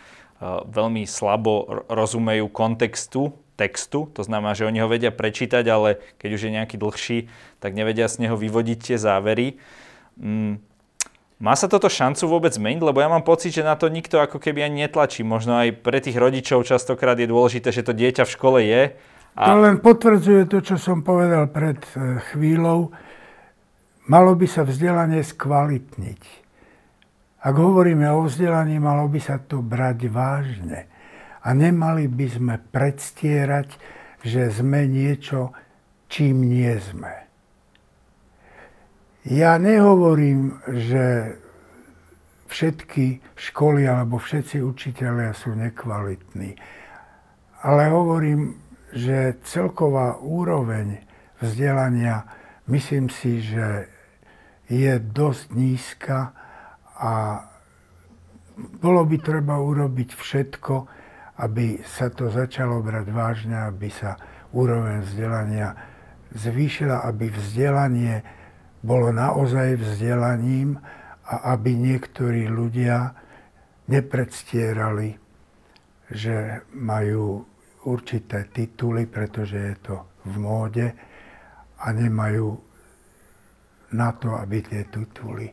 veľmi 0.44 1.06
slabo 1.06 1.87
rozumejú 1.87 2.50
kontextu 2.50 3.34
textu, 3.54 4.11
to 4.11 4.26
znamená, 4.26 4.50
že 4.58 4.66
oni 4.66 4.82
ho 4.82 4.90
vedia 4.90 5.14
prečítať, 5.14 5.62
ale 5.70 6.02
keď 6.18 6.30
už 6.34 6.42
je 6.42 6.56
nejaký 6.58 6.75
dlhší, 6.75 7.18
tak 7.62 7.78
nevedia 7.78 8.11
z 8.11 8.26
neho 8.26 8.34
vyvodiť 8.34 8.78
tie 8.82 8.99
závery. 8.99 9.62
Má 11.44 11.52
sa 11.60 11.68
toto 11.68 11.92
šancu 11.92 12.24
vôbec 12.24 12.56
zmeniť? 12.56 12.80
Lebo 12.80 13.04
ja 13.04 13.12
mám 13.12 13.20
pocit, 13.20 13.52
že 13.52 13.60
na 13.60 13.76
to 13.76 13.92
nikto 13.92 14.16
ako 14.16 14.40
keby 14.40 14.64
ani 14.64 14.88
netlačí. 14.88 15.20
Možno 15.20 15.60
aj 15.60 15.84
pre 15.84 16.00
tých 16.00 16.16
rodičov 16.16 16.64
častokrát 16.64 17.20
je 17.20 17.28
dôležité, 17.28 17.68
že 17.68 17.84
to 17.84 17.92
dieťa 17.92 18.24
v 18.24 18.32
škole 18.32 18.58
je. 18.64 18.96
A... 19.36 19.42
To 19.52 19.60
len 19.60 19.76
potvrdzuje 19.84 20.48
to, 20.48 20.64
čo 20.64 20.80
som 20.80 21.04
povedal 21.04 21.52
pred 21.52 21.76
e, 21.92 22.24
chvíľou. 22.32 22.96
Malo 24.08 24.32
by 24.32 24.46
sa 24.48 24.64
vzdelanie 24.64 25.20
skvalitniť 25.20 26.44
ak 27.44 27.60
hovoríme 27.60 28.08
o 28.08 28.24
vzdelaní, 28.24 28.80
malo 28.80 29.04
by 29.04 29.20
sa 29.20 29.36
to 29.36 29.60
brať 29.60 30.08
vážne. 30.08 30.88
A 31.44 31.52
nemali 31.52 32.08
by 32.08 32.26
sme 32.32 32.54
predstierať, 32.56 33.68
že 34.24 34.48
sme 34.48 34.88
niečo, 34.88 35.52
čím 36.08 36.48
nie 36.48 36.72
sme. 36.80 37.24
Ja 39.25 39.57
nehovorím, 39.57 40.61
že 40.69 41.37
všetky 42.52 43.25
školy 43.33 43.88
alebo 43.88 44.21
všetci 44.21 44.61
učiteľia 44.61 45.33
sú 45.33 45.57
nekvalitní. 45.57 46.52
Ale 47.64 47.88
hovorím, 47.88 48.61
že 48.93 49.40
celková 49.49 50.21
úroveň 50.21 51.00
vzdelania, 51.40 52.28
myslím 52.69 53.09
si, 53.09 53.40
že 53.40 53.88
je 54.69 54.93
dosť 55.00 55.57
nízka 55.57 56.37
a 57.00 57.40
bolo 58.76 59.09
by 59.09 59.16
treba 59.25 59.57
urobiť 59.57 60.12
všetko, 60.12 60.75
aby 61.40 61.81
sa 61.81 62.12
to 62.12 62.28
začalo 62.28 62.85
brať 62.85 63.09
vážne, 63.09 63.57
aby 63.57 63.88
sa 63.88 64.21
úroveň 64.52 65.00
vzdelania 65.00 65.73
zvýšila, 66.37 67.09
aby 67.09 67.33
vzdelanie 67.33 68.43
bolo 68.84 69.08
naozaj 69.16 69.80
vzdelaním 69.80 70.76
a 71.24 71.56
aby 71.56 71.72
niektorí 71.72 72.52
ľudia 72.52 73.16
nepredstierali, 73.88 75.16
že 76.12 76.68
majú 76.76 77.48
určité 77.88 78.44
tituly, 78.52 79.08
pretože 79.08 79.56
je 79.56 79.76
to 79.80 79.96
v 80.28 80.34
móde 80.36 80.86
a 81.80 81.86
nemajú 81.92 82.60
na 83.96 84.12
to, 84.12 84.36
aby 84.36 84.60
tie 84.60 84.84
tituly 84.88 85.48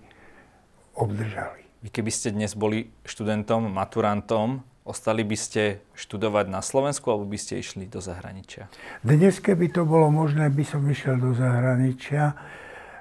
obdržali. 0.99 1.63
Vy 1.81 1.89
keby 1.89 2.11
ste 2.11 2.35
dnes 2.35 2.51
boli 2.53 2.91
študentom, 3.07 3.71
maturantom, 3.71 4.61
ostali 4.83 5.23
by 5.23 5.37
ste 5.39 5.81
študovať 5.95 6.45
na 6.51 6.61
Slovensku 6.61 7.09
alebo 7.09 7.25
by 7.31 7.39
ste 7.39 7.63
išli 7.63 7.87
do 7.87 8.03
zahraničia? 8.03 8.67
Dnes, 9.01 9.39
keby 9.39 9.71
to 9.71 9.87
bolo 9.87 10.11
možné, 10.11 10.51
by 10.51 10.63
som 10.67 10.83
išiel 10.85 11.17
do 11.17 11.31
zahraničia. 11.33 12.37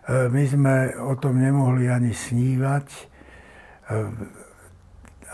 E, 0.08 0.28
my 0.28 0.44
sme 0.48 0.76
o 0.96 1.12
tom 1.20 1.36
nemohli 1.36 1.90
ani 1.92 2.16
snívať, 2.16 2.86
e, 2.88 3.02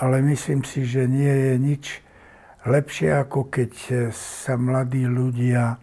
ale 0.03 0.17
myslím 0.27 0.67
si, 0.67 0.83
že 0.83 1.07
nie 1.07 1.31
je 1.31 1.55
nič 1.59 1.85
lepšie, 2.67 3.15
ako 3.15 3.47
keď 3.47 3.73
sa 4.11 4.59
mladí 4.59 5.07
ľudia 5.07 5.75
e, 5.75 5.77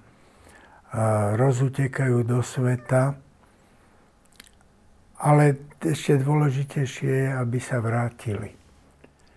rozutekajú 1.40 2.28
do 2.28 2.44
sveta, 2.44 3.16
ale 5.24 5.56
ešte 5.80 6.20
dôležitejšie 6.20 7.12
je, 7.12 7.28
aby 7.32 7.58
sa 7.64 7.80
vrátili. 7.80 8.52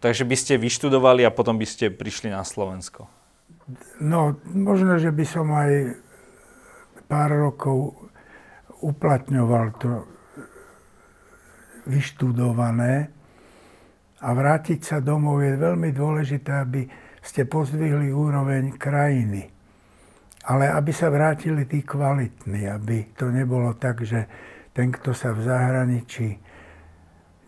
Takže 0.02 0.26
by 0.26 0.36
ste 0.38 0.54
vyštudovali 0.58 1.22
a 1.22 1.34
potom 1.34 1.58
by 1.58 1.66
ste 1.66 1.94
prišli 1.94 2.30
na 2.30 2.42
Slovensko? 2.42 3.06
No, 3.98 4.38
možno, 4.46 4.98
že 5.02 5.10
by 5.10 5.24
som 5.26 5.50
aj 5.50 5.98
pár 7.10 7.30
rokov 7.34 8.06
uplatňoval 8.82 9.66
to 9.80 9.90
vyštudované 11.86 13.08
a 14.20 14.28
vrátiť 14.32 14.80
sa 14.82 14.98
domov 14.98 15.44
je 15.44 15.54
veľmi 15.54 15.94
dôležité, 15.94 16.50
aby 16.50 16.82
ste 17.22 17.46
pozdvihli 17.46 18.10
úroveň 18.10 18.74
krajiny. 18.74 19.48
Ale 20.46 20.70
aby 20.70 20.94
sa 20.94 21.10
vrátili 21.10 21.66
tí 21.66 21.82
kvalitní, 21.82 22.70
aby 22.70 23.10
to 23.18 23.30
nebolo 23.34 23.74
tak, 23.74 24.06
že 24.06 24.30
ten, 24.70 24.94
kto 24.94 25.10
sa 25.10 25.34
v 25.34 25.42
zahraničí 25.42 26.38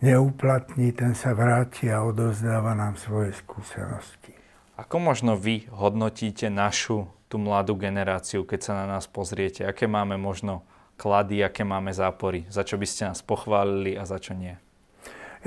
neuplatní, 0.03 0.91
ten 0.91 1.15
sa 1.15 1.31
vráti 1.31 1.87
a 1.87 2.03
odozdáva 2.03 2.75
nám 2.75 2.99
svoje 2.99 3.35
skúsenosti. 3.35 4.35
Ako 4.79 4.99
možno 4.99 5.35
vy 5.35 5.67
hodnotíte 5.71 6.47
našu, 6.47 7.07
tú 7.29 7.37
mladú 7.37 7.77
generáciu, 7.77 8.41
keď 8.41 8.59
sa 8.59 8.73
na 8.73 8.85
nás 8.89 9.05
pozriete? 9.05 9.61
Aké 9.61 9.85
máme 9.85 10.17
možno 10.17 10.65
klady, 10.99 11.39
aké 11.39 11.63
máme 11.63 11.95
zápory? 11.95 12.43
Za 12.51 12.67
čo 12.67 12.75
by 12.75 12.83
ste 12.83 13.07
nás 13.07 13.23
pochválili 13.23 13.95
a 13.95 14.03
za 14.03 14.19
čo 14.19 14.35
nie? 14.35 14.59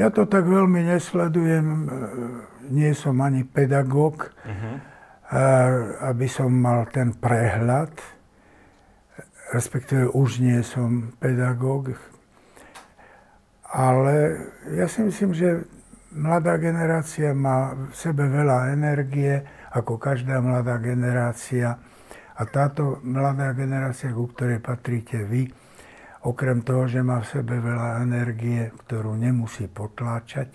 Ja 0.00 0.09
to 0.09 0.25
tak 0.25 0.49
veľmi 0.49 0.88
nesledujem. 0.88 1.66
Nie 2.73 2.97
som 2.97 3.21
ani 3.21 3.44
pedagóg, 3.44 4.32
uh-huh. 4.32 4.75
aby 6.09 6.25
som 6.32 6.49
mal 6.49 6.88
ten 6.88 7.12
prehľad 7.12 7.92
respektíve 9.52 10.09
už 10.09 10.40
nie 10.40 10.64
som 10.64 11.12
pedagóg, 11.21 11.92
ale 13.68 14.49
ja 14.73 14.88
si 14.88 15.04
myslím, 15.04 15.37
že 15.37 15.64
mladá 16.12 16.56
generácia 16.56 17.37
má 17.37 17.73
v 17.73 17.94
sebe 17.97 18.28
veľa 18.28 18.73
energie, 18.73 19.44
ako 19.73 19.97
každá 19.97 20.40
mladá 20.40 20.76
generácia. 20.80 21.76
A 22.36 22.42
táto 22.48 23.02
mladá 23.04 23.52
generácia, 23.52 24.12
ku 24.12 24.30
ktorej 24.32 24.64
patríte 24.64 25.20
vy, 25.28 25.52
okrem 26.24 26.62
toho, 26.64 26.88
že 26.88 27.02
má 27.02 27.21
v 27.21 27.28
sebe 27.28 27.58
veľa 27.60 28.02
energie, 28.06 28.71
ktorú 28.86 29.18
nemusí 29.18 29.68
potláčať, 29.68 30.54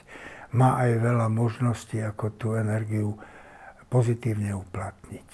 má 0.56 0.80
aj 0.80 0.92
veľa 1.04 1.28
možností, 1.28 2.00
ako 2.02 2.26
tú 2.40 2.48
energiu 2.56 3.20
pozitívne 3.92 4.56
uplatniť. 4.56 5.30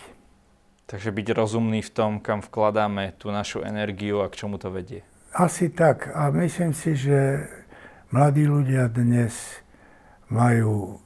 Takže 0.90 1.10
byť 1.10 1.28
rozumný 1.34 1.82
v 1.82 1.94
tom, 1.94 2.12
kam 2.20 2.44
vkladáme 2.44 3.18
tú 3.18 3.34
našu 3.34 3.66
energiu 3.66 4.22
a 4.22 4.30
k 4.30 4.38
čomu 4.46 4.62
to 4.62 4.70
vedie. 4.70 5.02
Asi 5.34 5.74
tak. 5.74 6.14
A 6.14 6.30
myslím 6.30 6.76
si, 6.78 6.94
že 6.94 7.50
mladí 8.14 8.46
ľudia 8.46 8.86
dnes 8.94 9.34
majú 10.30 11.02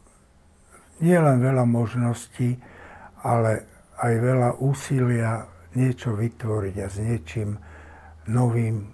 nielen 1.00 1.39
veľa 1.39 1.63
možností, 1.63 2.60
ale 3.23 3.63
aj 3.98 4.14
veľa 4.22 4.50
úsilia 4.62 5.50
niečo 5.74 6.14
vytvoriť 6.14 6.76
a 6.82 6.88
s 6.90 6.98
niečím 7.02 7.58
novým 8.30 8.94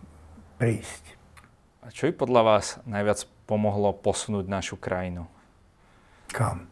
prísť. 0.60 1.04
A 1.84 1.92
čo 1.92 2.08
by 2.08 2.14
podľa 2.16 2.42
vás 2.44 2.66
najviac 2.88 3.28
pomohlo 3.44 3.92
posunúť 3.92 4.48
našu 4.48 4.80
krajinu? 4.80 5.28
Kam? 6.32 6.72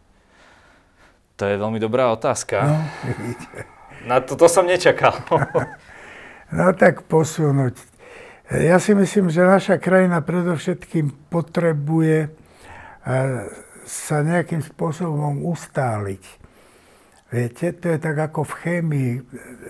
To 1.35 1.43
je 1.49 1.57
veľmi 1.57 1.81
dobrá 1.81 2.13
otázka. 2.13 2.63
No, 2.63 2.77
vidíte. 3.03 3.65
Na 4.07 4.21
to, 4.21 4.33
to 4.39 4.47
som 4.47 4.65
nečakal. 4.65 5.13
no 6.55 6.71
tak 6.73 7.05
posunúť. 7.05 7.77
Ja 8.51 8.83
si 8.83 8.91
myslím, 8.91 9.31
že 9.31 9.47
naša 9.47 9.79
krajina 9.79 10.19
predovšetkým 10.19 11.31
potrebuje 11.31 12.27
eh, 12.27 12.31
sa 13.87 14.17
nejakým 14.23 14.63
spôsobom 14.63 15.47
ustáliť. 15.47 16.40
Viete, 17.31 17.71
to 17.79 17.95
je 17.95 17.97
tak 17.97 18.17
ako 18.19 18.43
v 18.43 18.53
chémii. 18.59 19.11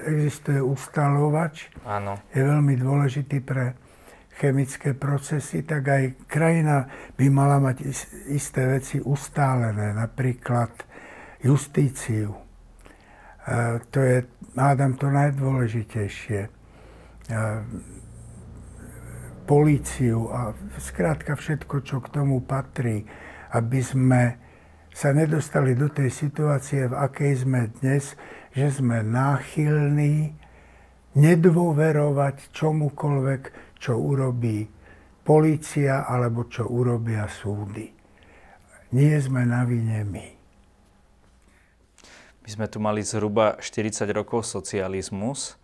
Existuje 0.09 0.57
ustálovač. 0.57 1.69
Áno. 1.85 2.17
Je 2.33 2.41
veľmi 2.41 2.73
dôležitý 2.81 3.37
pre 3.45 3.77
chemické 4.41 4.97
procesy, 4.97 5.61
tak 5.61 5.85
aj 5.85 6.03
krajina 6.25 6.89
by 7.13 7.29
mala 7.29 7.61
mať 7.61 7.85
isté 8.33 8.65
veci 8.65 8.97
ustálené, 8.97 9.93
napríklad 9.93 10.73
justíciu 11.45 12.33
to 13.91 13.99
je, 13.99 14.17
hádam, 14.55 14.93
to 14.93 15.09
najdôležitejšie. 15.09 16.49
Políciu 19.49 20.29
a 20.29 20.53
skrátka 20.77 21.35
všetko, 21.35 21.75
čo 21.81 21.97
k 21.99 22.07
tomu 22.13 22.39
patrí, 22.45 23.03
aby 23.51 23.79
sme 23.81 24.21
sa 24.91 25.15
nedostali 25.15 25.73
do 25.73 25.87
tej 25.87 26.11
situácie, 26.11 26.91
v 26.91 26.95
akej 26.95 27.47
sme 27.47 27.71
dnes, 27.79 28.15
že 28.51 28.67
sme 28.71 29.01
náchylní 29.01 30.35
nedôverovať 31.15 32.51
čomukoľvek, 32.51 33.41
čo 33.79 33.95
urobí 33.97 34.67
polícia 35.23 36.03
alebo 36.07 36.47
čo 36.47 36.67
urobia 36.67 37.27
súdy. 37.27 37.91
Nie 38.91 39.15
sme 39.23 39.47
na 39.47 39.63
vine 39.63 40.03
my. 40.03 40.27
My 42.41 42.49
sme 42.49 42.67
tu 42.67 42.83
mali 42.83 42.99
zhruba 43.05 43.55
40 43.63 44.03
rokov 44.11 44.43
socializmus, 44.43 45.55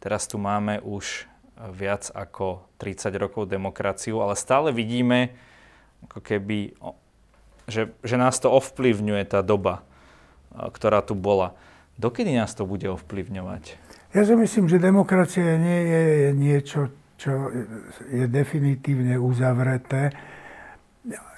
teraz 0.00 0.24
tu 0.24 0.40
máme 0.40 0.80
už 0.80 1.28
viac 1.76 2.08
ako 2.16 2.64
30 2.80 3.12
rokov 3.20 3.44
demokraciu, 3.50 4.24
ale 4.24 4.32
stále 4.38 4.72
vidíme, 4.72 5.36
ako 6.08 6.24
keby, 6.24 6.80
že, 7.70 7.94
že 8.04 8.16
nás 8.18 8.36
to 8.36 8.50
ovplyvňuje 8.52 9.24
tá 9.30 9.40
doba, 9.40 9.86
ktorá 10.52 11.00
tu 11.00 11.14
bola. 11.14 11.54
Dokedy 11.96 12.34
nás 12.34 12.52
to 12.52 12.66
bude 12.66 12.84
ovplyvňovať? 12.90 13.78
Ja 14.10 14.26
si 14.26 14.34
myslím, 14.34 14.66
že 14.66 14.82
demokracia 14.82 15.54
nie 15.54 15.80
je 15.86 16.30
niečo, 16.34 16.90
čo 17.14 17.52
je 18.10 18.26
definitívne 18.26 19.14
uzavreté. 19.20 20.10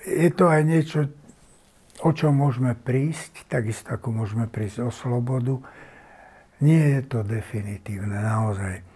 Je 0.09 0.31
to 0.33 0.49
aj 0.49 0.63
niečo, 0.65 1.11
o 2.01 2.11
čo 2.15 2.33
môžeme 2.33 2.73
prísť, 2.73 3.45
takisto 3.51 3.93
ako 3.93 4.25
môžeme 4.25 4.49
prísť 4.49 4.89
o 4.89 4.91
slobodu, 4.91 5.61
nie 6.63 6.79
je 6.79 7.03
to 7.11 7.27
definitívne, 7.27 8.15
naozaj. 8.23 8.87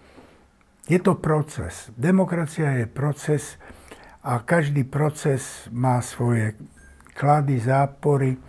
Je 0.87 0.99
to 1.03 1.19
proces. 1.19 1.91
Demokracia 1.99 2.79
je 2.79 2.87
proces 2.87 3.59
a 4.23 4.39
každý 4.39 4.87
proces 4.87 5.67
má 5.67 5.99
svoje 5.99 6.55
klady, 7.17 7.57
zápory, 7.57 8.37
e, 8.37 8.39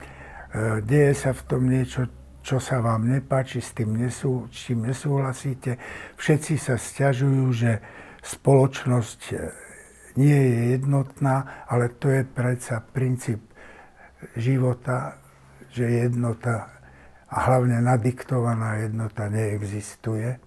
deje 0.85 1.17
sa 1.17 1.33
v 1.33 1.43
tom 1.49 1.65
niečo, 1.65 2.05
čo 2.45 2.61
sa 2.61 2.85
vám 2.85 3.09
nepáči, 3.09 3.65
s 3.65 3.73
tým 3.73 3.97
nesú, 3.97 4.45
s 4.53 4.69
čím 4.69 4.85
nesúhlasíte. 4.85 5.81
Všetci 6.21 6.55
sa 6.61 6.77
stiažujú, 6.77 7.45
že 7.57 7.81
spoločnosť 8.21 9.21
e, 9.33 9.37
nie 10.21 10.37
je 10.37 10.61
jednotná, 10.77 11.65
ale 11.65 11.89
to 11.97 12.13
je 12.13 12.29
predsa 12.29 12.85
princíp 12.85 13.41
života, 14.37 15.17
že 15.73 16.05
jednota 16.05 16.79
a 17.29 17.37
hlavne 17.45 17.85
nadiktovaná 17.85 18.81
jednota 18.81 19.29
neexistuje. 19.29 20.41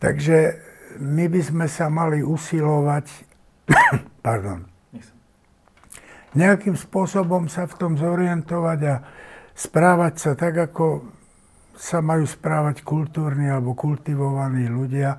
Takže 0.00 0.56
my 0.98 1.28
by 1.28 1.40
sme 1.44 1.66
sa 1.68 1.92
mali 1.92 2.24
usilovať, 2.24 3.06
pardon, 4.26 4.71
nejakým 6.32 6.76
spôsobom 6.76 7.48
sa 7.48 7.68
v 7.68 7.74
tom 7.76 7.92
zorientovať 8.00 8.80
a 8.88 8.94
správať 9.52 10.14
sa 10.16 10.32
tak, 10.32 10.72
ako 10.72 11.12
sa 11.76 12.00
majú 12.04 12.24
správať 12.24 12.84
kultúrni 12.84 13.48
alebo 13.48 13.76
kultivovaní 13.76 14.68
ľudia, 14.68 15.18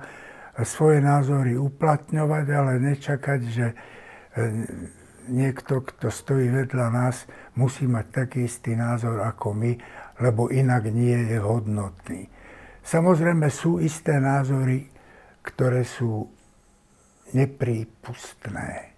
svoje 0.62 1.02
názory 1.02 1.58
uplatňovať, 1.58 2.46
ale 2.54 2.72
nečakať, 2.78 3.40
že 3.42 3.66
e, 3.66 3.76
niekto, 5.26 5.82
kto 5.82 6.14
stojí 6.14 6.46
vedľa 6.46 6.86
nás, 6.94 7.26
musí 7.58 7.90
mať 7.90 8.06
taký 8.14 8.46
istý 8.46 8.78
názor 8.78 9.18
ako 9.26 9.50
my, 9.50 9.72
lebo 10.22 10.54
inak 10.54 10.86
nie 10.94 11.26
je 11.26 11.42
hodnotný. 11.42 12.30
Samozrejme 12.86 13.50
sú 13.50 13.82
isté 13.82 14.22
názory, 14.22 14.86
ktoré 15.42 15.82
sú 15.82 16.30
neprípustné. 17.34 18.93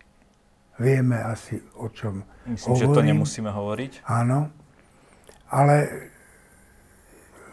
Vieme 0.77 1.17
asi, 1.25 1.57
o 1.81 1.89
čom 1.89 2.21
Myslím, 2.45 2.73
hovorím. 2.75 2.85
že 2.85 2.95
to 2.95 3.03
nemusíme 3.03 3.51
hovoriť. 3.51 3.93
Áno, 4.05 4.53
ale 5.49 5.77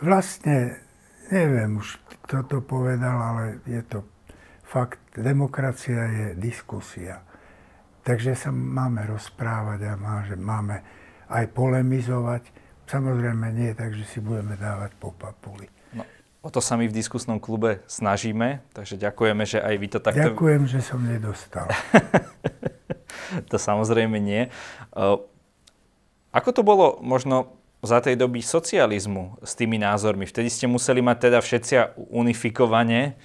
vlastne 0.04 0.84
neviem 1.32 1.80
už, 1.80 2.04
kto 2.28 2.44
to 2.44 2.58
povedal, 2.60 3.16
ale 3.16 3.64
je 3.64 3.80
to 3.88 4.04
fakt, 4.68 5.00
demokracia 5.16 6.04
je 6.10 6.28
diskusia. 6.36 7.24
Takže 8.04 8.36
sa 8.36 8.52
máme 8.52 9.08
rozprávať 9.08 9.80
a 9.88 9.94
máme 10.36 10.84
aj 11.32 11.46
polemizovať. 11.56 12.44
Samozrejme 12.84 13.48
nie, 13.56 13.72
takže 13.72 14.04
si 14.04 14.20
budeme 14.20 14.60
dávať 14.60 14.92
po 15.00 15.16
papuli. 15.16 15.72
No, 15.96 16.04
o 16.44 16.50
to 16.52 16.60
sa 16.60 16.76
my 16.76 16.92
v 16.92 16.94
diskusnom 16.94 17.40
klube 17.40 17.80
snažíme, 17.88 18.60
takže 18.76 19.00
ďakujeme, 19.00 19.44
že 19.48 19.64
aj 19.64 19.76
vy 19.80 19.88
to 19.88 20.00
takto... 20.04 20.36
Ďakujem, 20.36 20.62
že 20.68 20.80
som 20.84 21.00
nedostal. 21.00 21.72
to 23.52 23.56
samozrejme 23.58 24.18
nie. 24.18 24.50
Ako 26.34 26.50
to 26.50 26.62
bolo 26.66 26.98
možno 27.02 27.54
za 27.84 28.00
tej 28.00 28.16
doby 28.16 28.40
socializmu 28.40 29.44
s 29.44 29.54
tými 29.60 29.78
názormi? 29.78 30.24
Vtedy 30.24 30.48
ste 30.50 30.66
museli 30.72 31.04
mať 31.04 31.30
teda 31.30 31.40
všetci 31.44 31.74
unifikovane 32.10 33.20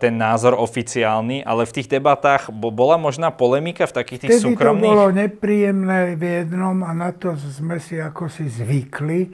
ten 0.00 0.16
názor 0.16 0.56
oficiálny, 0.56 1.44
ale 1.44 1.68
v 1.68 1.72
tých 1.76 1.92
debatách 1.92 2.48
bola 2.48 2.96
možná 2.96 3.28
polemika 3.28 3.84
v 3.84 3.92
takých 3.92 4.20
tých 4.24 4.30
Vtedy 4.40 4.44
súkromných? 4.56 4.88
to 4.88 4.96
bolo 4.96 5.08
nepríjemné 5.12 6.16
v 6.16 6.22
jednom 6.40 6.80
a 6.80 6.96
na 6.96 7.12
to 7.12 7.36
sme 7.36 7.76
si 7.76 8.00
ako 8.00 8.32
si 8.32 8.48
zvykli, 8.48 9.28
e, 9.28 9.30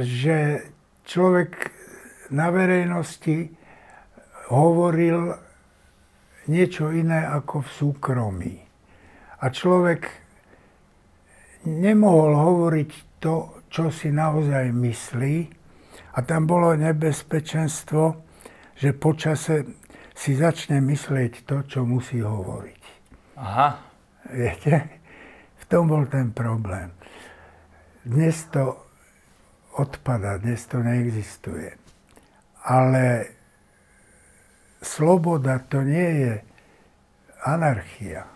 že 0.00 0.64
človek 1.04 1.52
na 2.32 2.48
verejnosti 2.48 3.52
hovoril 4.48 5.36
niečo 6.46 6.90
iné 6.90 7.22
ako 7.26 7.62
v 7.62 7.70
súkromí. 7.70 8.56
A 9.42 9.50
človek 9.50 10.08
nemohol 11.66 12.34
hovoriť 12.34 12.90
to, 13.22 13.66
čo 13.70 13.90
si 13.90 14.10
naozaj 14.10 14.70
myslí. 14.74 15.36
A 16.12 16.18
tam 16.26 16.44
bolo 16.44 16.74
nebezpečenstvo, 16.76 18.02
že 18.76 18.90
počase 18.92 19.64
si 20.12 20.36
začne 20.36 20.82
myslieť 20.82 21.48
to, 21.48 21.56
čo 21.64 21.88
musí 21.88 22.20
hovoriť. 22.20 22.82
Aha. 23.40 23.68
Viete? 24.28 24.74
V 25.56 25.64
tom 25.66 25.88
bol 25.88 26.04
ten 26.06 26.30
problém. 26.36 26.92
Dnes 28.04 28.44
to 28.52 28.76
odpada, 29.78 30.36
dnes 30.36 30.66
to 30.68 30.84
neexistuje. 30.84 31.72
Ale 32.68 33.26
sloboda 34.82 35.62
to 35.64 35.80
nie 35.86 36.10
je 36.26 36.34
anarchia. 37.46 38.26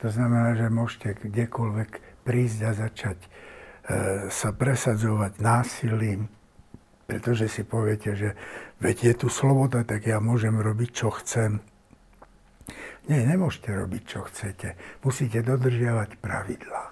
To 0.00 0.08
znamená, 0.08 0.56
že 0.56 0.72
môžete 0.72 1.24
kdekoľvek 1.24 2.24
prísť 2.24 2.60
a 2.68 2.72
začať 2.72 3.18
E, 3.90 4.30
sa 4.30 4.54
presadzovať 4.54 5.42
násilím, 5.42 6.30
pretože 7.10 7.50
si 7.50 7.66
poviete, 7.66 8.14
že 8.14 8.38
veď 8.78 8.96
je 9.02 9.14
tu 9.26 9.28
sloboda, 9.32 9.82
tak 9.82 10.06
ja 10.06 10.22
môžem 10.22 10.54
robiť, 10.54 10.90
čo 10.94 11.10
chcem. 11.10 11.58
Nie, 13.10 13.26
nemôžete 13.26 13.74
robiť, 13.74 14.02
čo 14.06 14.20
chcete. 14.30 14.78
Musíte 15.02 15.42
dodržiavať 15.42 16.22
pravidlá. 16.22 16.84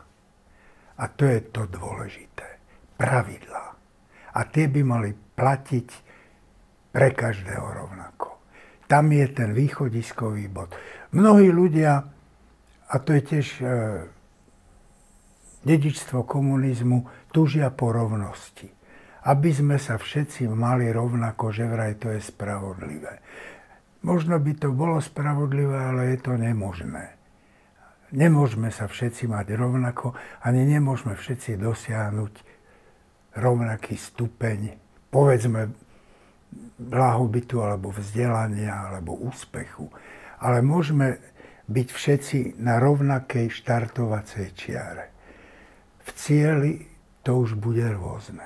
A 0.98 1.04
to 1.14 1.22
je 1.22 1.38
to 1.54 1.70
dôležité. 1.70 2.58
Pravidlá. 2.98 3.66
A 4.34 4.40
tie 4.50 4.66
by 4.66 4.80
mali 4.82 5.14
platiť 5.14 5.88
pre 6.90 7.14
každého 7.14 7.62
rovnako. 7.62 8.37
Tam 8.88 9.12
je 9.12 9.26
ten 9.28 9.52
východiskový 9.52 10.48
bod. 10.48 10.72
Mnohí 11.12 11.52
ľudia, 11.52 12.08
a 12.88 12.94
to 13.04 13.12
je 13.12 13.22
tiež 13.22 13.46
e, 13.60 13.64
dedičstvo 15.68 16.24
komunizmu 16.24 17.28
tužia 17.28 17.68
po 17.68 17.92
rovnosti. 17.92 18.72
Aby 19.28 19.52
sme 19.52 19.76
sa 19.76 20.00
všetci 20.00 20.48
mali 20.48 20.88
rovnako, 20.88 21.52
že 21.52 21.68
vraj 21.68 22.00
to 22.00 22.16
je 22.16 22.20
spravodlivé. 22.24 23.20
Možno 24.08 24.40
by 24.40 24.52
to 24.56 24.72
bolo 24.72 24.96
spravodlivé, 25.04 25.92
ale 25.92 26.16
je 26.16 26.18
to 26.24 26.40
nemožné. 26.40 27.18
Nemôžeme 28.08 28.72
sa 28.72 28.88
všetci 28.88 29.28
mať 29.28 29.52
rovnako, 29.52 30.16
ani 30.40 30.64
nemôžeme 30.64 31.12
všetci 31.12 31.60
dosiahnuť 31.60 32.32
rovnaký 33.36 34.00
stupeň, 34.00 34.80
povedzme, 35.12 35.76
blahobytu, 36.78 37.60
alebo 37.60 37.90
vzdelania, 37.90 38.90
alebo 38.92 39.18
úspechu. 39.18 39.90
Ale 40.38 40.62
môžeme 40.62 41.18
byť 41.68 41.88
všetci 41.90 42.38
na 42.62 42.80
rovnakej 42.80 43.52
štartovacej 43.52 44.46
čiare 44.56 45.18
v 46.08 46.10
cieli 46.16 46.72
to 47.20 47.44
už 47.44 47.60
bude 47.60 47.84
rôzne. 47.84 48.44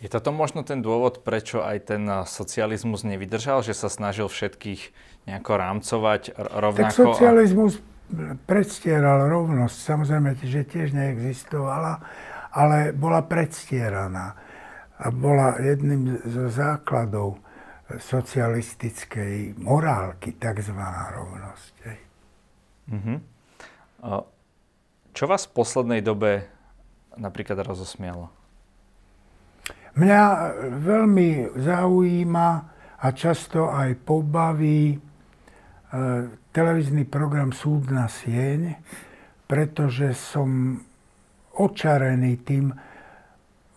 Je 0.00 0.08
toto 0.08 0.32
možno 0.32 0.64
ten 0.64 0.84
dôvod, 0.84 1.24
prečo 1.24 1.64
aj 1.64 1.92
ten 1.92 2.04
socializmus 2.28 3.08
nevydržal, 3.08 3.64
že 3.64 3.72
sa 3.72 3.88
snažil 3.88 4.28
všetkých 4.28 4.92
nejako 5.28 5.52
rámcovať 5.56 6.36
rovnako? 6.36 6.92
Tak 6.92 7.08
socializmus 7.16 7.80
predstieral 8.44 9.32
rovnosť, 9.32 9.76
samozrejme, 9.76 10.36
že 10.44 10.68
tiež 10.68 10.92
neexistovala, 10.92 12.04
ale 12.52 12.92
bola 12.92 13.24
predstieraná 13.24 14.36
a 14.98 15.06
bola 15.10 15.58
jedným 15.58 16.22
zo 16.22 16.46
základov 16.46 17.42
socialistickej 17.98 19.58
morálky, 19.60 20.38
tzv. 20.38 20.78
rovnosť. 21.14 21.74
Uh-huh. 22.84 23.18
Čo 25.14 25.24
vás 25.30 25.46
v 25.46 25.54
poslednej 25.56 26.00
dobe 26.04 26.48
napríklad 27.16 27.60
rozosmialo? 27.64 28.28
Mňa 29.94 30.22
veľmi 30.82 31.54
zaujíma 31.54 32.48
a 32.98 33.06
často 33.14 33.70
aj 33.70 33.94
pobaví 34.02 34.90
e, 34.90 34.98
televízny 36.50 37.06
program 37.06 37.54
Súdna 37.54 38.10
sieň, 38.10 38.74
pretože 39.46 40.10
som 40.18 40.82
očarený 41.54 42.42
tým, 42.42 42.74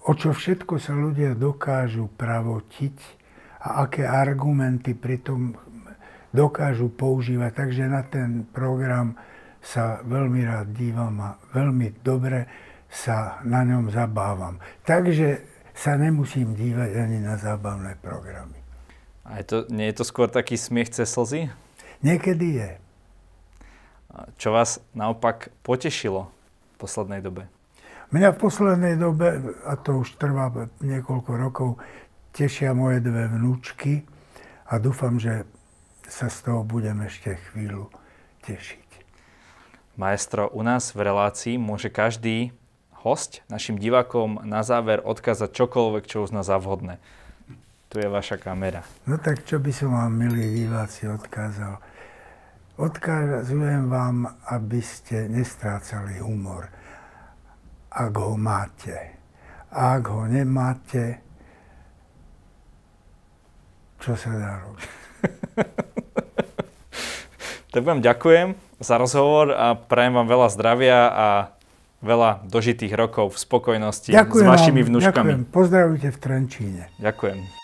o 0.08 0.12
čo 0.16 0.32
všetko 0.32 0.80
sa 0.80 0.96
ľudia 0.96 1.36
dokážu 1.36 2.08
pravotiť 2.16 2.98
a 3.68 3.84
aké 3.84 4.08
argumenty 4.08 4.96
pritom 4.96 5.60
dokážu 6.32 6.88
používať. 6.88 7.52
Takže 7.52 7.84
na 7.92 8.02
ten 8.08 8.48
program 8.48 9.20
sa 9.60 10.00
veľmi 10.08 10.48
rád 10.48 10.72
dívam 10.72 11.12
a 11.20 11.36
veľmi 11.52 12.00
dobre 12.00 12.48
sa 12.88 13.44
na 13.44 13.68
ňom 13.68 13.92
zabávam. 13.92 14.64
Takže 14.88 15.44
sa 15.76 16.00
nemusím 16.00 16.56
dívať 16.56 16.92
ani 16.96 17.20
na 17.20 17.36
zábavné 17.36 18.00
programy. 18.00 18.56
A 19.28 19.44
je 19.44 19.46
to, 19.46 19.58
nie 19.68 19.92
je 19.92 20.00
to 20.00 20.06
skôr 20.08 20.32
taký 20.32 20.56
smiech 20.56 20.88
cez 20.96 21.12
slzy? 21.12 21.52
Niekedy 22.00 22.64
je. 22.64 22.72
Čo 24.40 24.56
vás 24.56 24.80
naopak 24.96 25.52
potešilo 25.68 26.32
v 26.32 26.76
poslednej 26.80 27.20
dobe? 27.20 27.52
Mňa 28.08 28.32
v 28.32 28.40
poslednej 28.40 28.96
dobe, 28.96 29.60
a 29.68 29.76
to 29.76 30.00
už 30.00 30.16
trvá 30.16 30.48
niekoľko 30.80 31.32
rokov, 31.36 31.70
tešia 32.32 32.72
moje 32.72 33.04
dve 33.04 33.28
vnúčky 33.28 34.08
a 34.64 34.80
dúfam, 34.80 35.20
že 35.20 35.44
sa 36.08 36.32
z 36.32 36.48
toho 36.48 36.64
budem 36.64 37.04
ešte 37.04 37.36
chvíľu 37.52 37.92
tešiť. 38.48 38.88
Maestro, 40.00 40.48
u 40.56 40.64
nás 40.64 40.96
v 40.96 41.04
relácii 41.04 41.60
môže 41.60 41.92
každý 41.92 42.56
host 43.04 43.44
našim 43.52 43.76
divákom 43.76 44.40
na 44.48 44.64
záver 44.64 45.04
odkázať 45.04 45.52
čokoľvek, 45.52 46.08
čo 46.08 46.24
uzná 46.24 46.48
za 46.48 46.56
vhodné. 46.64 47.04
Tu 47.92 48.00
je 48.00 48.08
vaša 48.08 48.40
kamera. 48.40 48.88
No 49.04 49.20
tak 49.20 49.44
čo 49.44 49.60
by 49.60 49.72
som 49.76 49.92
vám, 49.92 50.16
milí 50.16 50.64
diváci, 50.64 51.12
odkázal? 51.12 51.76
Odkazujem 52.80 53.92
vám, 53.92 54.32
aby 54.48 54.80
ste 54.80 55.28
nestrácali 55.28 56.24
humor, 56.24 56.72
ak 57.98 58.14
ho 58.14 58.38
máte. 58.38 59.18
A 59.74 59.98
ak 59.98 60.06
ho 60.14 60.30
nemáte, 60.30 61.20
čo 63.98 64.14
sa 64.14 64.32
dá 64.38 64.52
robiť? 64.62 64.90
tak 67.74 67.82
vám 67.84 68.00
ďakujem 68.06 68.54
za 68.78 68.96
rozhovor 69.02 69.52
a 69.52 69.74
prajem 69.74 70.14
vám 70.14 70.28
veľa 70.30 70.48
zdravia 70.54 71.00
a 71.10 71.28
veľa 72.06 72.46
dožitých 72.46 72.94
rokov 72.94 73.34
v 73.34 73.38
spokojnosti 73.42 74.14
ďakujem 74.14 74.46
s 74.46 74.52
vašimi 74.54 74.82
vám, 74.86 74.90
vnúčkami. 74.94 75.14
Ďakujem, 75.14 75.42
pozdravujte 75.50 76.10
v 76.14 76.18
Trenčíne. 76.22 76.84
Ďakujem. 77.02 77.57